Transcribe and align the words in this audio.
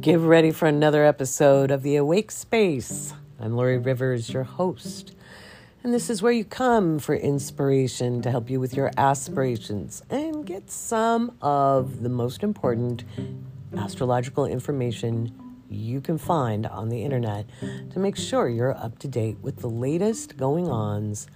Give 0.00 0.24
ready 0.24 0.52
for 0.52 0.66
another 0.66 1.04
episode 1.04 1.72
of 1.72 1.82
The 1.82 1.96
Awake 1.96 2.30
Space. 2.30 3.14
I'm 3.40 3.56
Laurie 3.56 3.78
Rivers, 3.78 4.30
your 4.30 4.44
host. 4.44 5.12
And 5.82 5.92
this 5.92 6.08
is 6.08 6.22
where 6.22 6.30
you 6.30 6.44
come 6.44 7.00
for 7.00 7.16
inspiration 7.16 8.22
to 8.22 8.30
help 8.30 8.48
you 8.48 8.60
with 8.60 8.74
your 8.74 8.92
aspirations 8.96 10.02
and 10.08 10.46
get 10.46 10.70
some 10.70 11.36
of 11.42 12.02
the 12.02 12.08
most 12.08 12.44
important 12.44 13.02
astrological 13.76 14.46
information 14.46 15.32
you 15.68 16.00
can 16.00 16.16
find 16.16 16.64
on 16.66 16.90
the 16.90 17.02
internet 17.02 17.46
to 17.90 17.98
make 17.98 18.16
sure 18.16 18.48
you're 18.48 18.76
up 18.76 19.00
to 19.00 19.08
date 19.08 19.38
with 19.42 19.56
the 19.56 19.68
latest 19.68 20.36
going 20.36 20.68
ons 20.68 21.26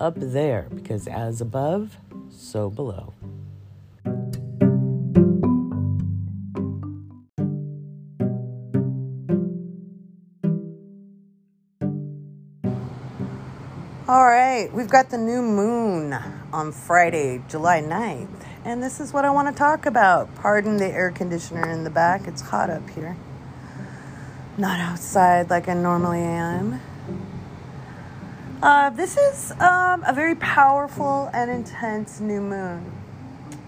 up 0.00 0.14
there 0.16 0.68
because 0.74 1.06
as 1.06 1.42
above, 1.42 1.98
so 2.30 2.70
below. 2.70 3.12
All 14.08 14.24
right, 14.24 14.72
we've 14.72 14.88
got 14.88 15.10
the 15.10 15.18
new 15.18 15.42
moon 15.42 16.16
on 16.50 16.72
Friday, 16.72 17.42
July 17.46 17.82
9th, 17.82 18.42
and 18.64 18.82
this 18.82 19.00
is 19.00 19.12
what 19.12 19.26
I 19.26 19.30
want 19.30 19.48
to 19.48 19.54
talk 19.54 19.84
about. 19.84 20.34
Pardon 20.36 20.78
the 20.78 20.86
air 20.86 21.10
conditioner 21.10 21.68
in 21.68 21.84
the 21.84 21.90
back, 21.90 22.26
it's 22.26 22.40
hot 22.40 22.70
up 22.70 22.88
here. 22.88 23.18
Not 24.56 24.80
outside 24.80 25.50
like 25.50 25.68
I 25.68 25.74
normally 25.74 26.20
am. 26.20 26.80
Uh, 28.62 28.88
this 28.88 29.18
is 29.18 29.50
um, 29.60 30.02
a 30.06 30.14
very 30.14 30.36
powerful 30.36 31.28
and 31.34 31.50
intense 31.50 32.18
new 32.18 32.40
moon. 32.40 32.90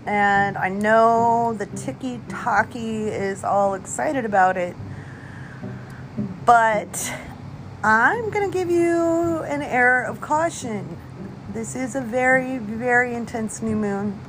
And 0.06 0.56
I 0.56 0.70
know 0.70 1.52
the 1.52 1.66
Tiki 1.66 2.18
Taki 2.30 3.08
is 3.08 3.44
all 3.44 3.74
excited 3.74 4.24
about 4.24 4.56
it, 4.56 4.74
but 6.46 7.12
I'm 7.82 8.28
going 8.28 8.50
to 8.50 8.52
give 8.52 8.70
you 8.70 9.38
an 9.44 9.62
air 9.62 10.02
of 10.02 10.20
caution. 10.20 10.98
This 11.54 11.74
is 11.74 11.94
a 11.94 12.02
very, 12.02 12.58
very 12.58 13.14
intense 13.14 13.62
new 13.62 13.74
moon. 13.74 14.20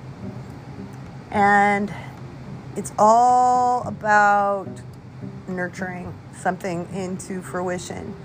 And 1.29 1.93
it's 2.77 2.93
all 2.97 3.85
about 3.85 4.69
nurturing 5.49 6.13
something 6.33 6.87
into 6.93 7.41
fruition. 7.41 8.15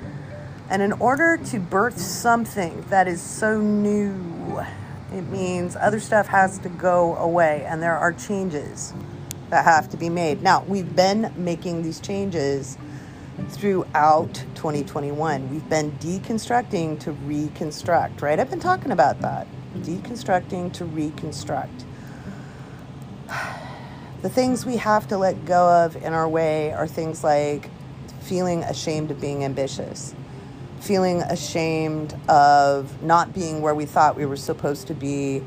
And 0.71 0.81
in 0.81 0.93
order 0.93 1.37
to 1.37 1.59
birth 1.59 1.99
something 1.99 2.85
that 2.91 3.09
is 3.09 3.21
so 3.21 3.61
new, 3.61 4.65
it 5.13 5.23
means 5.23 5.75
other 5.75 5.99
stuff 5.99 6.29
has 6.29 6.61
to 6.61 6.69
go 6.69 7.17
away 7.17 7.67
and 7.69 7.83
there 7.83 7.97
are 7.97 8.13
changes 8.13 8.95
that 9.51 9.65
have 9.65 9.89
to 9.91 9.97
be 9.97 10.09
made. 10.09 10.41
Now, 10.41 10.63
we've 10.69 10.95
been 10.95 11.33
making 11.37 11.83
these 11.83 11.99
changes 11.99 12.79
throughout 13.51 14.35
2021. 14.55 15.51
We've 15.51 15.69
been 15.69 15.93
deconstructing 15.93 16.99
to 17.01 17.13
reconstruct, 17.13 18.23
right? 18.23 18.39
I've 18.41 18.51
been 18.51 18.61
talking 18.61 18.93
about 18.93 19.21
that. 19.21 19.47
Deconstructing 19.77 20.73
to 20.75 20.85
reconstruct. 20.85 21.85
The 24.23 24.31
things 24.31 24.67
we 24.67 24.79
have 24.79 25.07
to 25.09 25.19
let 25.19 25.45
go 25.45 25.85
of 25.85 25.95
in 25.97 26.13
our 26.13 26.29
way 26.29 26.73
are 26.73 26.89
things 26.89 27.23
like 27.23 27.71
feeling 28.23 28.65
ashamed 28.65 29.13
of 29.13 29.21
being 29.21 29.45
ambitious, 29.45 30.15
feeling 30.81 31.23
ashamed 31.23 32.19
of 32.29 33.03
not 33.03 33.35
being 33.35 33.61
where 33.63 33.75
we 33.75 33.85
thought 33.85 34.17
we 34.17 34.27
were 34.27 34.37
supposed 34.39 34.89
to 34.89 34.95
be 34.95 35.43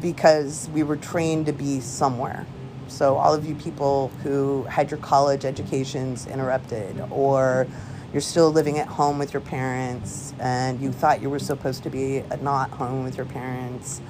because 0.00 0.68
we 0.72 0.84
were 0.84 0.96
trained 0.96 1.46
to 1.46 1.52
be 1.52 1.80
somewhere 1.80 2.46
so, 2.88 3.16
all 3.16 3.34
of 3.34 3.46
you 3.46 3.54
people 3.54 4.08
who 4.22 4.64
had 4.64 4.90
your 4.90 4.98
college 5.00 5.44
educations 5.44 6.26
interrupted, 6.26 6.98
or 7.10 7.66
you're 8.12 8.22
still 8.22 8.50
living 8.50 8.78
at 8.78 8.88
home 8.88 9.18
with 9.18 9.34
your 9.34 9.42
parents 9.42 10.32
and 10.40 10.80
you 10.80 10.90
thought 10.90 11.20
you 11.20 11.28
were 11.28 11.38
supposed 11.38 11.82
to 11.82 11.90
be 11.90 12.24
not 12.40 12.70
home 12.70 13.04
with 13.04 13.18
your 13.18 13.26
parents, 13.26 14.00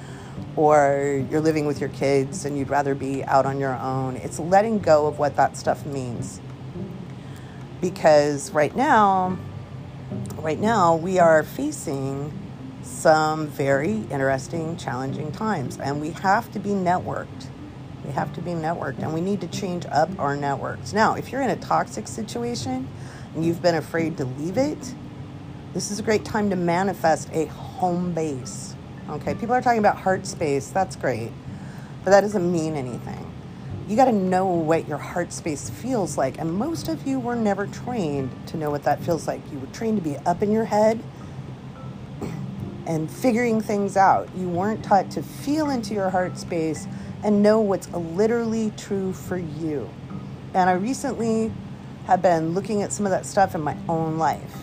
or 0.55 1.25
you're 1.29 1.41
living 1.41 1.65
with 1.65 1.81
your 1.81 1.89
kids 1.89 2.45
and 2.45 2.57
you'd 2.57 2.69
rather 2.69 2.95
be 2.95 3.23
out 3.25 3.45
on 3.45 3.59
your 3.59 3.75
own, 3.75 4.15
it's 4.15 4.39
letting 4.39 4.79
go 4.79 5.07
of 5.07 5.19
what 5.19 5.35
that 5.35 5.57
stuff 5.57 5.85
means. 5.85 6.39
Because 7.81 8.51
right 8.51 8.75
now, 8.75 9.37
right 10.37 10.59
now, 10.59 10.95
we 10.95 11.19
are 11.19 11.43
facing 11.43 12.31
some 12.81 13.47
very 13.47 14.05
interesting, 14.09 14.77
challenging 14.77 15.31
times, 15.33 15.77
and 15.77 15.99
we 15.99 16.11
have 16.11 16.51
to 16.53 16.59
be 16.59 16.69
networked 16.69 17.47
we 18.09 18.15
have 18.15 18.33
to 18.33 18.41
be 18.41 18.51
networked 18.51 18.97
and 19.03 19.13
we 19.13 19.21
need 19.21 19.39
to 19.39 19.47
change 19.47 19.85
up 19.91 20.09
our 20.17 20.35
networks. 20.35 20.93
Now, 20.93 21.13
if 21.13 21.31
you're 21.31 21.43
in 21.43 21.51
a 21.51 21.55
toxic 21.57 22.07
situation 22.07 22.87
and 23.35 23.45
you've 23.45 23.61
been 23.61 23.75
afraid 23.75 24.17
to 24.17 24.25
leave 24.25 24.57
it, 24.57 24.95
this 25.75 25.91
is 25.91 25.99
a 25.99 26.03
great 26.03 26.25
time 26.25 26.49
to 26.49 26.55
manifest 26.55 27.29
a 27.33 27.45
home 27.45 28.11
base. 28.13 28.73
Okay, 29.09 29.35
people 29.35 29.53
are 29.53 29.61
talking 29.61 29.77
about 29.77 29.95
heart 29.95 30.25
space. 30.25 30.69
That's 30.69 30.95
great, 30.95 31.31
but 32.03 32.09
that 32.09 32.21
doesn't 32.21 32.51
mean 32.51 32.75
anything. 32.75 33.31
You 33.87 33.95
got 33.95 34.05
to 34.05 34.11
know 34.11 34.47
what 34.47 34.87
your 34.87 34.97
heart 34.97 35.31
space 35.31 35.69
feels 35.69 36.17
like. 36.17 36.39
And 36.39 36.51
most 36.51 36.87
of 36.87 37.05
you 37.05 37.19
were 37.19 37.35
never 37.35 37.67
trained 37.67 38.31
to 38.47 38.57
know 38.57 38.71
what 38.71 38.83
that 38.83 39.03
feels 39.03 39.27
like. 39.27 39.41
You 39.51 39.59
were 39.59 39.67
trained 39.67 39.97
to 39.97 40.03
be 40.03 40.17
up 40.17 40.41
in 40.41 40.51
your 40.51 40.65
head 40.65 40.99
and 42.87 43.09
figuring 43.09 43.61
things 43.61 43.95
out. 43.95 44.29
You 44.35 44.49
weren't 44.49 44.83
taught 44.83 45.11
to 45.11 45.21
feel 45.21 45.69
into 45.69 45.93
your 45.93 46.09
heart 46.09 46.39
space 46.39 46.87
and 47.23 47.43
know 47.43 47.59
what's 47.59 47.89
literally 47.91 48.71
true 48.77 49.13
for 49.13 49.37
you. 49.37 49.89
And 50.53 50.69
I 50.69 50.73
recently 50.73 51.51
have 52.05 52.21
been 52.21 52.53
looking 52.53 52.81
at 52.81 52.91
some 52.91 53.05
of 53.05 53.11
that 53.11 53.25
stuff 53.25 53.55
in 53.55 53.61
my 53.61 53.77
own 53.87 54.17
life. 54.17 54.55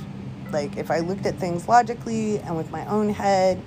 Like 0.52 0.76
if 0.76 0.90
I 0.90 1.00
looked 1.00 1.26
at 1.26 1.36
things 1.36 1.68
logically 1.68 2.38
and 2.38 2.56
with 2.56 2.70
my 2.70 2.86
own 2.86 3.10
head, 3.10 3.60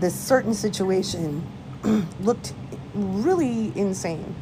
this 0.00 0.14
certain 0.14 0.54
situation 0.54 1.46
looked 2.20 2.52
really 2.94 3.72
insane, 3.76 4.34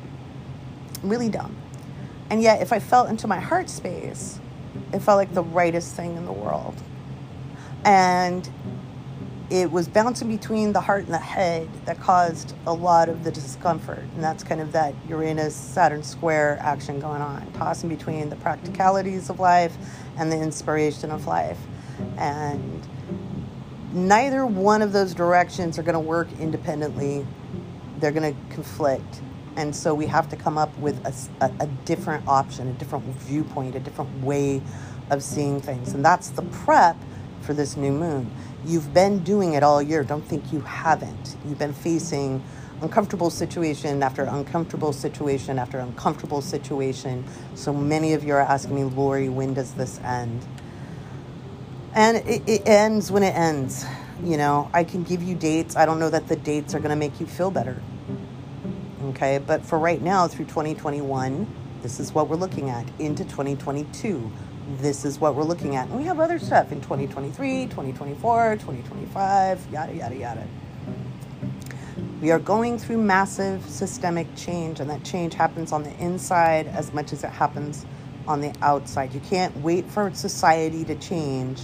really 1.02 1.28
dumb. 1.28 1.56
And 2.30 2.42
yet, 2.42 2.62
if 2.62 2.72
I 2.72 2.78
felt 2.78 3.10
into 3.10 3.28
my 3.28 3.40
heart 3.40 3.68
space, 3.68 4.40
it 4.92 5.00
felt 5.00 5.18
like 5.18 5.34
the 5.34 5.42
rightest 5.42 5.94
thing 5.94 6.16
in 6.16 6.24
the 6.24 6.32
world. 6.32 6.74
And 7.84 8.48
it 9.52 9.70
was 9.70 9.86
bouncing 9.86 10.34
between 10.34 10.72
the 10.72 10.80
heart 10.80 11.04
and 11.04 11.12
the 11.12 11.18
head 11.18 11.68
that 11.84 12.00
caused 12.00 12.54
a 12.66 12.72
lot 12.72 13.10
of 13.10 13.22
the 13.22 13.30
discomfort. 13.30 13.98
And 14.14 14.24
that's 14.24 14.42
kind 14.42 14.62
of 14.62 14.72
that 14.72 14.94
Uranus 15.10 15.54
Saturn 15.54 16.02
square 16.02 16.56
action 16.62 16.98
going 16.98 17.20
on, 17.20 17.52
tossing 17.52 17.90
between 17.90 18.30
the 18.30 18.36
practicalities 18.36 19.28
of 19.28 19.40
life 19.40 19.76
and 20.16 20.32
the 20.32 20.40
inspiration 20.40 21.10
of 21.10 21.26
life. 21.26 21.58
And 22.16 22.80
neither 23.92 24.46
one 24.46 24.80
of 24.80 24.94
those 24.94 25.12
directions 25.12 25.78
are 25.78 25.82
going 25.82 25.92
to 25.92 26.00
work 26.00 26.28
independently, 26.40 27.26
they're 27.98 28.10
going 28.10 28.34
to 28.34 28.54
conflict. 28.54 29.20
And 29.56 29.76
so 29.76 29.94
we 29.94 30.06
have 30.06 30.30
to 30.30 30.36
come 30.36 30.56
up 30.56 30.74
with 30.78 30.98
a, 31.04 31.44
a, 31.44 31.64
a 31.64 31.66
different 31.84 32.26
option, 32.26 32.68
a 32.68 32.72
different 32.72 33.04
viewpoint, 33.04 33.74
a 33.74 33.80
different 33.80 34.24
way 34.24 34.62
of 35.10 35.22
seeing 35.22 35.60
things. 35.60 35.92
And 35.92 36.02
that's 36.02 36.30
the 36.30 36.40
prep 36.40 36.96
for 37.42 37.54
this 37.54 37.76
new 37.76 37.92
moon. 37.92 38.30
You've 38.64 38.94
been 38.94 39.24
doing 39.24 39.54
it 39.54 39.62
all 39.62 39.82
year. 39.82 40.04
Don't 40.04 40.24
think 40.24 40.52
you 40.52 40.60
haven't. 40.60 41.36
You've 41.44 41.58
been 41.58 41.72
facing 41.72 42.42
uncomfortable 42.80 43.30
situation 43.30 44.02
after 44.02 44.24
uncomfortable 44.24 44.92
situation 44.92 45.58
after 45.58 45.78
uncomfortable 45.78 46.40
situation. 46.40 47.24
So 47.54 47.72
many 47.72 48.14
of 48.14 48.24
you 48.24 48.34
are 48.34 48.40
asking 48.40 48.74
me, 48.74 48.84
Laurie, 48.84 49.28
when 49.28 49.54
does 49.54 49.74
this 49.74 50.00
end? 50.00 50.44
And 51.94 52.18
it, 52.18 52.42
it 52.48 52.62
ends 52.66 53.10
when 53.10 53.22
it 53.22 53.34
ends. 53.34 53.84
You 54.24 54.36
know, 54.36 54.70
I 54.72 54.84
can 54.84 55.02
give 55.04 55.22
you 55.22 55.34
dates. 55.34 55.76
I 55.76 55.86
don't 55.86 55.98
know 55.98 56.10
that 56.10 56.28
the 56.28 56.36
dates 56.36 56.74
are 56.74 56.78
going 56.78 56.90
to 56.90 56.96
make 56.96 57.20
you 57.20 57.26
feel 57.26 57.50
better. 57.50 57.82
Okay, 59.06 59.38
but 59.38 59.64
for 59.64 59.78
right 59.78 60.00
now, 60.00 60.28
through 60.28 60.46
2021, 60.46 61.46
this 61.82 61.98
is 61.98 62.12
what 62.12 62.28
we're 62.28 62.36
looking 62.36 62.70
at 62.70 62.86
into 63.00 63.24
2022 63.24 64.30
this 64.78 65.04
is 65.04 65.18
what 65.18 65.34
we're 65.34 65.44
looking 65.44 65.76
at. 65.76 65.88
And 65.88 65.98
we 65.98 66.04
have 66.04 66.20
other 66.20 66.38
stuff 66.38 66.72
in 66.72 66.80
2023, 66.80 67.66
2024, 67.66 68.56
2025, 68.56 69.66
yada, 69.72 69.94
yada, 69.94 70.16
yada. 70.16 70.46
We 72.20 72.30
are 72.30 72.38
going 72.38 72.78
through 72.78 72.98
massive 72.98 73.64
systemic 73.68 74.28
change, 74.36 74.80
and 74.80 74.88
that 74.90 75.02
change 75.04 75.34
happens 75.34 75.72
on 75.72 75.82
the 75.82 75.92
inside 75.98 76.68
as 76.68 76.92
much 76.92 77.12
as 77.12 77.24
it 77.24 77.30
happens 77.30 77.84
on 78.28 78.40
the 78.40 78.54
outside. 78.62 79.12
You 79.12 79.20
can't 79.20 79.56
wait 79.58 79.86
for 79.86 80.12
society 80.14 80.84
to 80.84 80.94
change 80.94 81.60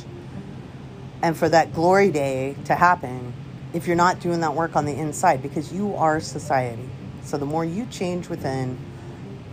and 1.23 1.37
for 1.37 1.49
that 1.49 1.73
glory 1.73 2.11
day 2.11 2.57
to 2.65 2.75
happen 2.75 3.33
if 3.73 3.87
you're 3.87 3.97
not 3.97 4.21
doing 4.21 4.41
that 4.41 4.55
work 4.55 4.77
on 4.77 4.85
the 4.85 4.95
inside 4.95 5.43
because 5.43 5.73
you 5.73 5.95
are 5.95 6.21
society. 6.21 6.89
So 7.23 7.37
the 7.37 7.47
more 7.47 7.65
you 7.65 7.87
change 7.87 8.29
within, 8.29 8.79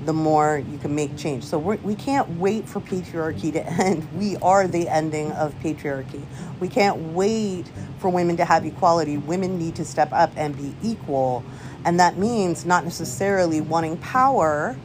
the 0.06 0.13
more 0.13 0.63
you 0.69 0.78
can 0.78 0.94
make 0.94 1.18
change. 1.18 1.44
So 1.44 1.57
we're, 1.57 1.78
we 1.78 1.96
can 1.96 2.18
not 2.18 2.30
wait 2.31 2.69
for 2.69 2.80
patriarchy 2.80 3.52
to 3.54 3.66
end. 3.84 4.07
We 4.18 4.38
are 4.38 4.68
the 4.68 4.88
ending 4.88 5.31
of 5.34 5.54
patriarchy. 5.60 6.24
We 6.60 6.68
can't 6.68 7.13
wait 7.13 7.66
for 8.00 8.10
women 8.10 8.38
to 8.38 8.46
have 8.46 8.66
equality. 8.66 9.18
Women 9.18 9.57
need 9.57 9.75
to 9.75 9.86
step 9.86 10.10
up 10.12 10.31
and 10.36 10.56
be 10.56 10.75
equal. 10.84 11.44
And 11.84 12.00
that 12.00 12.18
means 12.18 12.66
not 12.66 12.84
necessarily 12.84 13.62
wanting 13.62 13.98
power 13.98 14.75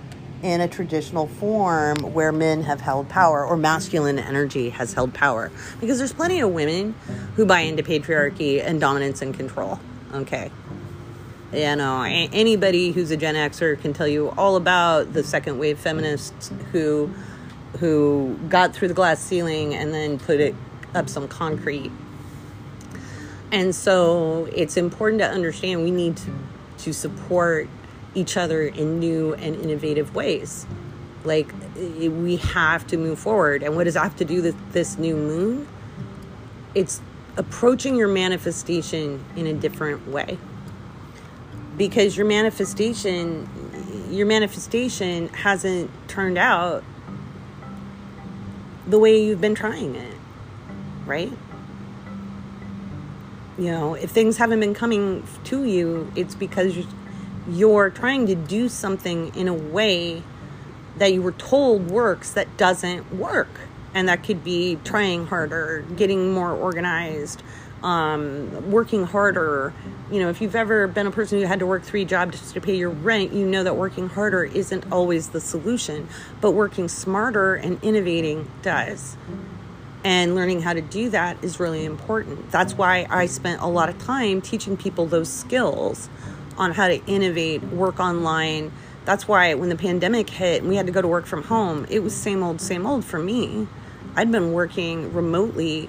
in 0.42 0.60
a 0.60 0.68
traditional 0.68 1.26
form 1.26 1.98
where 1.98 2.32
men 2.32 2.62
have 2.62 2.80
held 2.80 3.08
power 3.08 3.44
or 3.44 3.56
masculine 3.56 4.18
energy 4.18 4.70
has 4.70 4.94
held 4.94 5.12
power. 5.12 5.52
Because 5.80 5.98
there's 5.98 6.12
plenty 6.12 6.40
of 6.40 6.50
women 6.50 6.94
who 7.36 7.44
buy 7.44 7.60
into 7.60 7.82
patriarchy 7.82 8.64
and 8.64 8.80
dominance 8.80 9.20
and 9.22 9.34
control. 9.34 9.78
Okay. 10.14 10.50
You 11.52 11.64
uh, 11.64 11.74
know, 11.74 12.02
anybody 12.02 12.92
who's 12.92 13.10
a 13.10 13.16
Gen 13.16 13.34
Xer 13.34 13.80
can 13.80 13.92
tell 13.92 14.06
you 14.06 14.30
all 14.38 14.54
about 14.54 15.12
the 15.12 15.24
second 15.24 15.58
wave 15.58 15.78
feminists 15.78 16.52
who 16.72 17.12
who 17.78 18.38
got 18.48 18.74
through 18.74 18.88
the 18.88 18.94
glass 18.94 19.20
ceiling 19.20 19.74
and 19.74 19.92
then 19.94 20.18
put 20.18 20.40
it 20.40 20.54
up 20.94 21.08
some 21.08 21.28
concrete. 21.28 21.90
And 23.52 23.74
so 23.74 24.48
it's 24.52 24.76
important 24.76 25.20
to 25.20 25.28
understand 25.28 25.82
we 25.82 25.90
need 25.90 26.16
to 26.18 26.32
to 26.80 26.92
support 26.92 27.68
each 28.14 28.36
other 28.36 28.62
in 28.62 28.98
new 28.98 29.34
and 29.34 29.54
innovative 29.56 30.14
ways. 30.14 30.66
Like, 31.24 31.52
we 31.76 32.36
have 32.36 32.86
to 32.88 32.96
move 32.96 33.18
forward. 33.18 33.62
And 33.62 33.76
what 33.76 33.84
does 33.84 33.94
that 33.94 34.02
have 34.04 34.16
to 34.16 34.24
do 34.24 34.42
with 34.42 34.72
this 34.72 34.98
new 34.98 35.14
moon? 35.14 35.68
It's 36.74 37.00
approaching 37.36 37.96
your 37.96 38.08
manifestation 38.08 39.22
in 39.36 39.46
a 39.46 39.52
different 39.52 40.08
way. 40.08 40.38
Because 41.80 42.14
your 42.14 42.26
manifestation, 42.26 43.48
your 44.10 44.26
manifestation 44.26 45.28
hasn't 45.28 45.90
turned 46.08 46.36
out 46.36 46.84
the 48.86 48.98
way 48.98 49.24
you've 49.24 49.40
been 49.40 49.54
trying 49.54 49.94
it, 49.94 50.14
right? 51.06 51.32
You 53.56 53.70
know, 53.70 53.94
if 53.94 54.10
things 54.10 54.36
haven't 54.36 54.60
been 54.60 54.74
coming 54.74 55.26
to 55.44 55.64
you, 55.64 56.12
it's 56.14 56.34
because 56.34 56.76
you're 57.48 57.88
trying 57.88 58.26
to 58.26 58.34
do 58.34 58.68
something 58.68 59.34
in 59.34 59.48
a 59.48 59.54
way 59.54 60.22
that 60.98 61.14
you 61.14 61.22
were 61.22 61.32
told 61.32 61.90
works 61.90 62.32
that 62.32 62.58
doesn't 62.58 63.14
work. 63.14 63.58
And 63.94 64.06
that 64.10 64.22
could 64.22 64.44
be 64.44 64.78
trying 64.84 65.28
harder, 65.28 65.82
getting 65.96 66.34
more 66.34 66.52
organized, 66.52 67.42
um, 67.82 68.70
working 68.70 69.04
harder. 69.04 69.72
You 70.10 70.20
know, 70.20 70.28
if 70.28 70.40
you've 70.40 70.56
ever 70.56 70.86
been 70.86 71.06
a 71.06 71.10
person 71.10 71.40
who 71.40 71.46
had 71.46 71.60
to 71.60 71.66
work 71.66 71.82
three 71.82 72.04
jobs 72.04 72.52
to 72.52 72.60
pay 72.60 72.76
your 72.76 72.90
rent, 72.90 73.32
you 73.32 73.46
know 73.46 73.62
that 73.62 73.76
working 73.76 74.08
harder 74.08 74.44
isn't 74.44 74.90
always 74.92 75.30
the 75.30 75.40
solution, 75.40 76.08
but 76.40 76.52
working 76.52 76.88
smarter 76.88 77.54
and 77.54 77.82
innovating 77.82 78.50
does. 78.62 79.16
And 80.02 80.34
learning 80.34 80.62
how 80.62 80.72
to 80.72 80.80
do 80.80 81.10
that 81.10 81.42
is 81.44 81.60
really 81.60 81.84
important. 81.84 82.50
That's 82.50 82.74
why 82.74 83.06
I 83.10 83.26
spent 83.26 83.60
a 83.60 83.66
lot 83.66 83.88
of 83.88 83.98
time 83.98 84.40
teaching 84.40 84.76
people 84.76 85.06
those 85.06 85.30
skills 85.30 86.08
on 86.56 86.72
how 86.72 86.88
to 86.88 87.04
innovate, 87.06 87.62
work 87.64 88.00
online. 88.00 88.72
That's 89.04 89.28
why 89.28 89.54
when 89.54 89.68
the 89.68 89.76
pandemic 89.76 90.30
hit 90.30 90.62
and 90.62 90.70
we 90.70 90.76
had 90.76 90.86
to 90.86 90.92
go 90.92 91.02
to 91.02 91.08
work 91.08 91.26
from 91.26 91.42
home, 91.44 91.86
it 91.90 92.00
was 92.00 92.16
same 92.16 92.42
old, 92.42 92.60
same 92.60 92.86
old 92.86 93.04
for 93.04 93.18
me. 93.18 93.68
I'd 94.16 94.32
been 94.32 94.52
working 94.52 95.12
remotely 95.12 95.88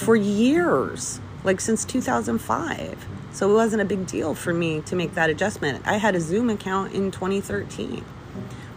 for 0.00 0.16
years, 0.16 1.20
like 1.44 1.60
since 1.60 1.84
2005. 1.84 3.06
So 3.32 3.50
it 3.50 3.54
wasn't 3.54 3.82
a 3.82 3.84
big 3.84 4.06
deal 4.06 4.34
for 4.34 4.52
me 4.52 4.80
to 4.82 4.96
make 4.96 5.14
that 5.14 5.30
adjustment. 5.30 5.86
I 5.86 5.98
had 5.98 6.14
a 6.14 6.20
Zoom 6.20 6.50
account 6.50 6.92
in 6.92 7.10
2013. 7.10 8.04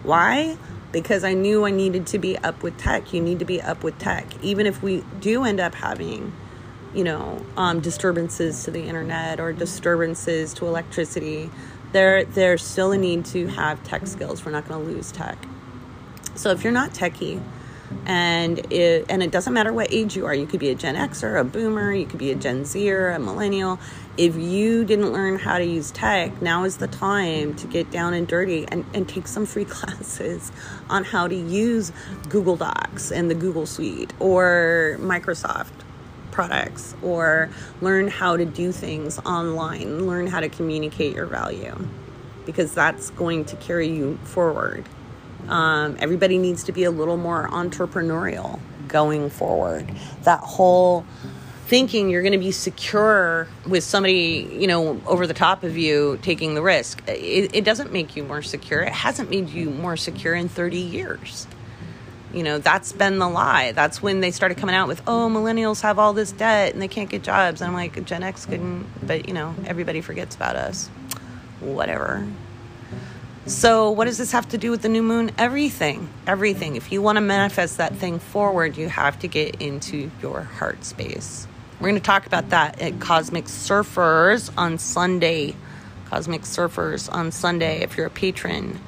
Why? 0.03 0.57
Because 0.91 1.23
I 1.23 1.33
knew 1.33 1.65
I 1.65 1.71
needed 1.71 2.05
to 2.07 2.19
be 2.19 2.37
up 2.37 2.61
with 2.61 2.77
tech. 2.77 3.13
You 3.13 3.21
need 3.21 3.39
to 3.39 3.45
be 3.45 3.61
up 3.61 3.83
with 3.83 3.97
tech. 3.97 4.25
Even 4.43 4.67
if 4.67 4.83
we 4.83 5.03
do 5.19 5.43
end 5.43 5.59
up 5.59 5.73
having 5.73 6.33
you 6.93 7.03
know, 7.03 7.43
um, 7.57 7.79
disturbances 7.79 8.63
to 8.65 8.71
the 8.71 8.83
internet 8.83 9.39
or 9.39 9.51
disturbances 9.51 10.53
to 10.53 10.67
electricity, 10.67 11.49
there 11.91 12.23
there's 12.25 12.63
still 12.63 12.91
a 12.91 12.97
need 12.97 13.25
to 13.25 13.47
have 13.47 13.83
tech 13.83 14.05
skills. 14.07 14.45
We're 14.45 14.51
not 14.51 14.67
going 14.67 14.85
to 14.85 14.91
lose 14.91 15.11
tech. 15.11 15.37
So 16.35 16.51
if 16.51 16.63
you're 16.63 16.73
not 16.73 16.91
techie, 16.91 17.41
and 18.05 18.59
it 18.71 19.05
and 19.09 19.23
it 19.23 19.31
doesn't 19.31 19.53
matter 19.53 19.71
what 19.71 19.91
age 19.91 20.15
you 20.15 20.25
are, 20.25 20.33
you 20.33 20.45
could 20.45 20.59
be 20.59 20.69
a 20.69 20.75
Gen 20.75 20.95
Xer, 20.95 21.39
a 21.39 21.43
Boomer, 21.43 21.93
you 21.93 22.05
could 22.05 22.19
be 22.19 22.31
a 22.31 22.35
Gen 22.35 22.65
Zer, 22.65 23.11
a 23.11 23.19
Millennial. 23.19 23.79
If 24.17 24.35
you 24.35 24.85
didn't 24.85 25.11
learn 25.11 25.39
how 25.39 25.57
to 25.57 25.65
use 25.65 25.89
tech, 25.91 26.41
now 26.41 26.65
is 26.65 26.77
the 26.77 26.87
time 26.87 27.55
to 27.55 27.67
get 27.67 27.89
down 27.89 28.13
and 28.13 28.27
dirty 28.27 28.65
and, 28.67 28.85
and 28.93 29.07
take 29.09 29.27
some 29.27 29.45
free 29.45 29.65
classes 29.65 30.51
on 30.89 31.03
how 31.03 31.27
to 31.27 31.35
use 31.35 31.91
Google 32.29 32.57
Docs 32.57 33.11
and 33.11 33.29
the 33.29 33.35
Google 33.35 33.65
Suite 33.65 34.13
or 34.19 34.97
Microsoft 34.99 35.71
products 36.31 36.95
or 37.01 37.49
learn 37.81 38.07
how 38.07 38.35
to 38.35 38.45
do 38.45 38.71
things 38.71 39.19
online, 39.19 40.07
learn 40.07 40.27
how 40.27 40.39
to 40.39 40.49
communicate 40.49 41.15
your 41.15 41.27
value 41.27 41.75
because 42.45 42.73
that's 42.73 43.09
going 43.11 43.45
to 43.45 43.55
carry 43.57 43.87
you 43.87 44.17
forward. 44.23 44.83
Um, 45.49 45.97
everybody 45.99 46.37
needs 46.37 46.63
to 46.65 46.71
be 46.71 46.83
a 46.83 46.91
little 46.91 47.17
more 47.17 47.47
entrepreneurial 47.49 48.59
going 48.87 49.29
forward. 49.29 49.89
That 50.23 50.39
whole 50.39 51.05
thinking 51.67 52.09
you're 52.09 52.21
going 52.21 52.33
to 52.33 52.37
be 52.37 52.51
secure 52.51 53.47
with 53.65 53.83
somebody, 53.83 54.47
you 54.51 54.67
know, 54.67 55.01
over 55.05 55.25
the 55.25 55.33
top 55.33 55.63
of 55.63 55.77
you 55.77 56.19
taking 56.21 56.55
the 56.55 56.61
risk, 56.61 57.01
it, 57.07 57.55
it 57.55 57.63
doesn't 57.63 57.91
make 57.91 58.15
you 58.15 58.23
more 58.23 58.41
secure. 58.41 58.81
It 58.81 58.93
hasn't 58.93 59.29
made 59.29 59.49
you 59.49 59.69
more 59.69 59.97
secure 59.97 60.35
in 60.35 60.49
30 60.49 60.77
years. 60.77 61.47
You 62.33 62.43
know, 62.43 62.57
that's 62.57 62.91
been 62.91 63.19
the 63.19 63.29
lie. 63.29 63.73
That's 63.73 64.01
when 64.01 64.19
they 64.19 64.31
started 64.31 64.57
coming 64.57 64.75
out 64.75 64.87
with, 64.87 65.01
oh, 65.07 65.29
millennials 65.29 65.81
have 65.81 65.99
all 65.99 66.13
this 66.13 66.31
debt 66.31 66.73
and 66.73 66.81
they 66.81 66.87
can't 66.87 67.09
get 67.09 67.21
jobs. 67.21 67.61
And 67.61 67.69
I'm 67.69 67.75
like, 67.75 68.03
Gen 68.05 68.23
X 68.23 68.45
couldn't, 68.45 68.85
but 69.05 69.27
you 69.27 69.33
know, 69.33 69.55
everybody 69.65 70.01
forgets 70.01 70.35
about 70.35 70.55
us. 70.55 70.87
Whatever. 71.59 72.27
So, 73.45 73.91
what 73.91 74.05
does 74.05 74.17
this 74.17 74.31
have 74.31 74.47
to 74.49 74.57
do 74.57 74.71
with 74.71 74.83
the 74.83 74.89
new 74.89 75.03
moon? 75.03 75.31
Everything. 75.37 76.07
Everything. 76.25 76.77
If 76.77 76.93
you 76.93 77.01
want 77.01 77.17
to 77.17 77.21
manifest 77.21 77.75
that 77.77 77.93
thing 77.97 78.19
forward, 78.19 78.77
you 78.77 78.87
have 78.87 79.19
to 79.19 79.27
get 79.27 79.61
into 79.61 80.09
your 80.21 80.43
heart 80.43 80.85
space. 80.85 81.45
We're 81.81 81.89
going 81.89 81.95
to 81.95 82.01
talk 82.01 82.25
about 82.25 82.51
that 82.51 82.81
at 82.81 83.01
Cosmic 83.01 83.45
Surfers 83.45 84.49
on 84.57 84.77
Sunday. 84.77 85.57
Cosmic 86.05 86.43
Surfers 86.43 87.11
on 87.11 87.33
Sunday 87.33 87.81
if 87.81 87.97
you're 87.97 88.07
a 88.07 88.09
patron. 88.09 88.79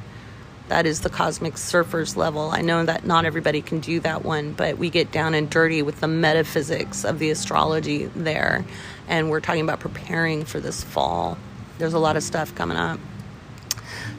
That 0.70 0.86
is 0.86 1.02
the 1.02 1.10
cosmic 1.10 1.56
surfers 1.56 2.16
level. 2.16 2.50
I 2.50 2.62
know 2.62 2.84
that 2.86 3.06
not 3.06 3.26
everybody 3.26 3.62
can 3.62 3.82
do 3.82 4.00
that 4.00 4.24
one, 4.24 4.54
but 4.54 4.78
we 4.78 4.90
get 4.90 5.12
down 5.12 5.36
and 5.36 5.50
dirty 5.50 5.82
with 5.82 6.00
the 6.00 6.08
metaphysics 6.08 7.04
of 7.04 7.20
the 7.20 7.30
astrology 7.30 8.06
there. 8.16 8.66
And 9.08 9.30
we're 9.30 9.42
talking 9.42 9.62
about 9.62 9.82
preparing 9.82 10.46
for 10.46 10.60
this 10.60 10.82
fall. 10.84 11.38
There's 11.78 11.94
a 11.94 12.00
lot 12.00 12.16
of 12.16 12.24
stuff 12.24 12.56
coming 12.56 12.78
up. 12.78 13.00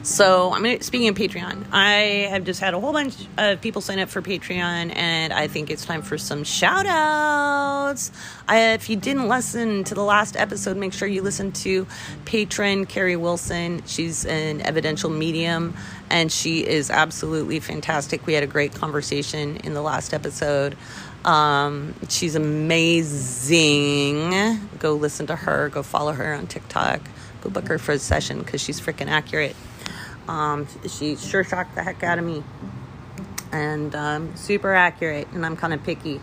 So 0.06 0.52
I'm 0.52 0.62
mean, 0.62 0.80
speaking 0.82 1.08
of 1.08 1.16
Patreon. 1.16 1.66
I 1.72 2.28
have 2.30 2.44
just 2.44 2.60
had 2.60 2.74
a 2.74 2.80
whole 2.80 2.92
bunch 2.92 3.16
of 3.38 3.60
people 3.60 3.82
sign 3.82 3.98
up 3.98 4.08
for 4.08 4.22
Patreon, 4.22 4.94
and 4.94 5.32
I 5.32 5.48
think 5.48 5.68
it's 5.68 5.84
time 5.84 6.00
for 6.00 6.16
some 6.16 6.44
shout 6.44 6.86
outs. 6.86 8.12
If 8.48 8.88
you 8.88 8.94
didn't 8.94 9.26
listen 9.28 9.82
to 9.82 9.96
the 9.96 10.04
last 10.04 10.36
episode, 10.36 10.76
make 10.76 10.92
sure 10.92 11.08
you 11.08 11.22
listen 11.22 11.50
to 11.52 11.88
patron 12.24 12.86
Carrie 12.86 13.16
Wilson. 13.16 13.82
She's 13.86 14.24
an 14.24 14.60
evidential 14.60 15.10
medium, 15.10 15.74
and 16.08 16.30
she 16.30 16.64
is 16.64 16.88
absolutely 16.88 17.58
fantastic. 17.58 18.26
We 18.26 18.34
had 18.34 18.44
a 18.44 18.46
great 18.46 18.74
conversation 18.74 19.56
in 19.56 19.74
the 19.74 19.82
last 19.82 20.14
episode. 20.14 20.76
Um, 21.24 21.96
she's 22.08 22.36
amazing. 22.36 24.30
Go 24.78 24.94
listen 24.94 25.26
to 25.26 25.34
her. 25.34 25.68
Go 25.68 25.82
follow 25.82 26.12
her 26.12 26.32
on 26.32 26.46
TikTok. 26.46 27.00
Go 27.40 27.50
book 27.50 27.66
her 27.66 27.78
for 27.78 27.90
a 27.90 27.98
session 27.98 28.38
because 28.38 28.60
she's 28.60 28.80
freaking 28.80 29.08
accurate. 29.08 29.56
Um, 30.28 30.66
she 30.88 31.16
sure 31.16 31.44
shocked 31.44 31.74
the 31.74 31.82
heck 31.82 32.02
out 32.02 32.18
of 32.18 32.24
me. 32.24 32.42
And 33.52 33.94
um, 33.94 34.36
super 34.36 34.74
accurate, 34.74 35.28
and 35.32 35.46
I'm 35.46 35.56
kind 35.56 35.72
of 35.72 35.82
picky. 35.84 36.20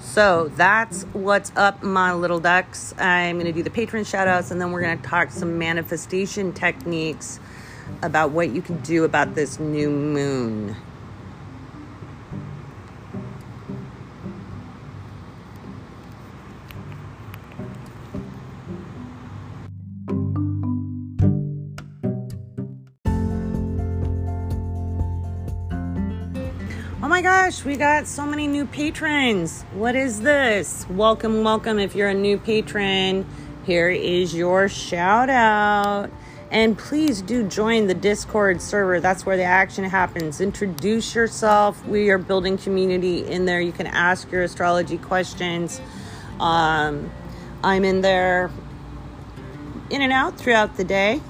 So 0.00 0.50
that's 0.56 1.04
what's 1.12 1.52
up, 1.56 1.82
my 1.82 2.12
little 2.12 2.40
ducks. 2.40 2.94
I'm 2.98 3.36
going 3.36 3.46
to 3.46 3.52
do 3.52 3.62
the 3.62 3.70
patron 3.70 4.04
shout 4.04 4.28
outs, 4.28 4.50
and 4.50 4.60
then 4.60 4.72
we're 4.72 4.82
going 4.82 4.98
to 4.98 5.04
talk 5.04 5.30
some 5.30 5.58
manifestation 5.58 6.52
techniques 6.52 7.40
about 8.02 8.30
what 8.30 8.50
you 8.50 8.62
can 8.62 8.80
do 8.82 9.04
about 9.04 9.34
this 9.34 9.58
new 9.58 9.90
moon. 9.90 10.76
My 27.08 27.22
gosh, 27.22 27.64
we 27.64 27.76
got 27.76 28.08
so 28.08 28.26
many 28.26 28.48
new 28.48 28.66
patrons. 28.66 29.62
What 29.74 29.94
is 29.94 30.22
this? 30.22 30.84
Welcome, 30.90 31.44
welcome. 31.44 31.78
If 31.78 31.94
you're 31.94 32.08
a 32.08 32.14
new 32.14 32.36
patron, 32.36 33.24
here 33.64 33.88
is 33.88 34.34
your 34.34 34.68
shout 34.68 35.30
out. 35.30 36.10
And 36.50 36.76
please 36.76 37.22
do 37.22 37.44
join 37.44 37.86
the 37.86 37.94
Discord 37.94 38.60
server. 38.60 38.98
That's 38.98 39.24
where 39.24 39.36
the 39.36 39.44
action 39.44 39.84
happens. 39.84 40.40
Introduce 40.40 41.14
yourself. 41.14 41.86
We 41.86 42.10
are 42.10 42.18
building 42.18 42.58
community 42.58 43.24
in 43.24 43.44
there. 43.44 43.60
You 43.60 43.72
can 43.72 43.86
ask 43.86 44.32
your 44.32 44.42
astrology 44.42 44.98
questions. 44.98 45.80
Um, 46.40 47.10
I'm 47.62 47.84
in 47.84 48.00
there 48.00 48.50
in 49.90 50.02
and 50.02 50.12
out 50.12 50.38
throughout 50.38 50.76
the 50.76 50.84
day. 50.84 51.20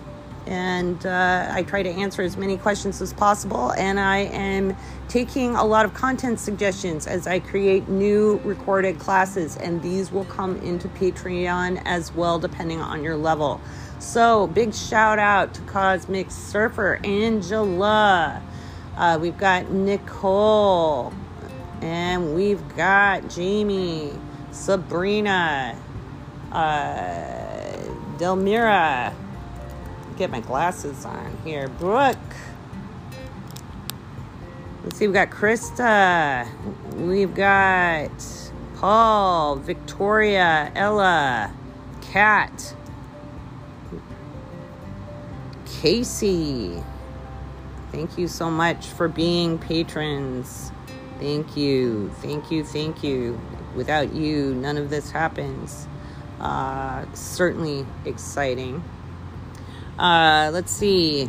And 0.47 1.05
uh, 1.05 1.49
I 1.51 1.63
try 1.65 1.83
to 1.83 1.91
answer 1.91 2.23
as 2.23 2.37
many 2.37 2.57
questions 2.57 3.03
as 3.03 3.13
possible. 3.13 3.73
And 3.73 3.99
I 3.99 4.19
am 4.19 4.77
taking 5.09 5.55
a 5.57 5.65
lot 5.65 5.85
of 5.85 5.95
content 5.95 6.39
suggestions 6.39 7.07
as 7.07 7.27
I 7.27 7.41
create 7.41 7.89
new 7.89 8.41
recorded 8.45 8.99
classes, 8.99 9.57
and 9.57 9.83
these 9.83 10.13
will 10.13 10.25
come 10.25 10.57
into 10.59 10.89
Patreon 10.89 11.83
as 11.85 12.15
well, 12.15 12.39
depending 12.39 12.81
on 12.81 13.03
your 13.03 13.17
level. 13.17 13.61
So, 13.99 14.47
big 14.49 14.75
shout 14.75 15.19
out 15.19 15.55
to 15.55 15.63
Cosmic 15.63 16.31
Surfer, 16.31 17.01
Angela. 17.03 18.43
Uh, 18.97 19.19
we've 19.21 19.39
got 19.39 19.71
Nicole, 19.71 21.13
and 21.81 22.35
we've 22.35 22.77
got 22.77 23.29
Jamie, 23.31 24.13
Sabrina, 24.51 25.79
uh, 26.53 28.17
Delmira. 28.19 29.15
Get 30.17 30.31
my 30.31 30.41
glasses 30.41 31.05
on 31.05 31.37
here. 31.45 31.69
Brooke. 31.69 32.17
Let's 34.83 34.99
see, 34.99 35.07
we've 35.07 35.15
got 35.15 35.31
Krista. 35.31 36.49
We've 36.95 37.35
got 37.35 38.11
Paul, 38.77 39.57
Victoria, 39.57 40.73
Ella, 40.75 41.53
Kat, 42.01 42.75
Casey. 45.67 46.83
Thank 47.93 48.17
you 48.17 48.29
so 48.29 48.51
much 48.51 48.87
for 48.87 49.09
being 49.09 49.59
patrons. 49.59 50.73
Thank 51.19 51.57
you, 51.57 52.11
thank 52.21 52.51
you, 52.51 52.65
thank 52.65 53.03
you. 53.03 53.41
Without 53.75 54.15
you, 54.15 54.55
none 54.55 54.79
of 54.79 54.89
this 54.89 55.11
happens. 55.11 55.87
Uh, 56.41 57.05
certainly 57.13 57.87
exciting. 58.05 58.83
Uh, 59.99 60.51
let's 60.53 60.73
see. 60.73 61.29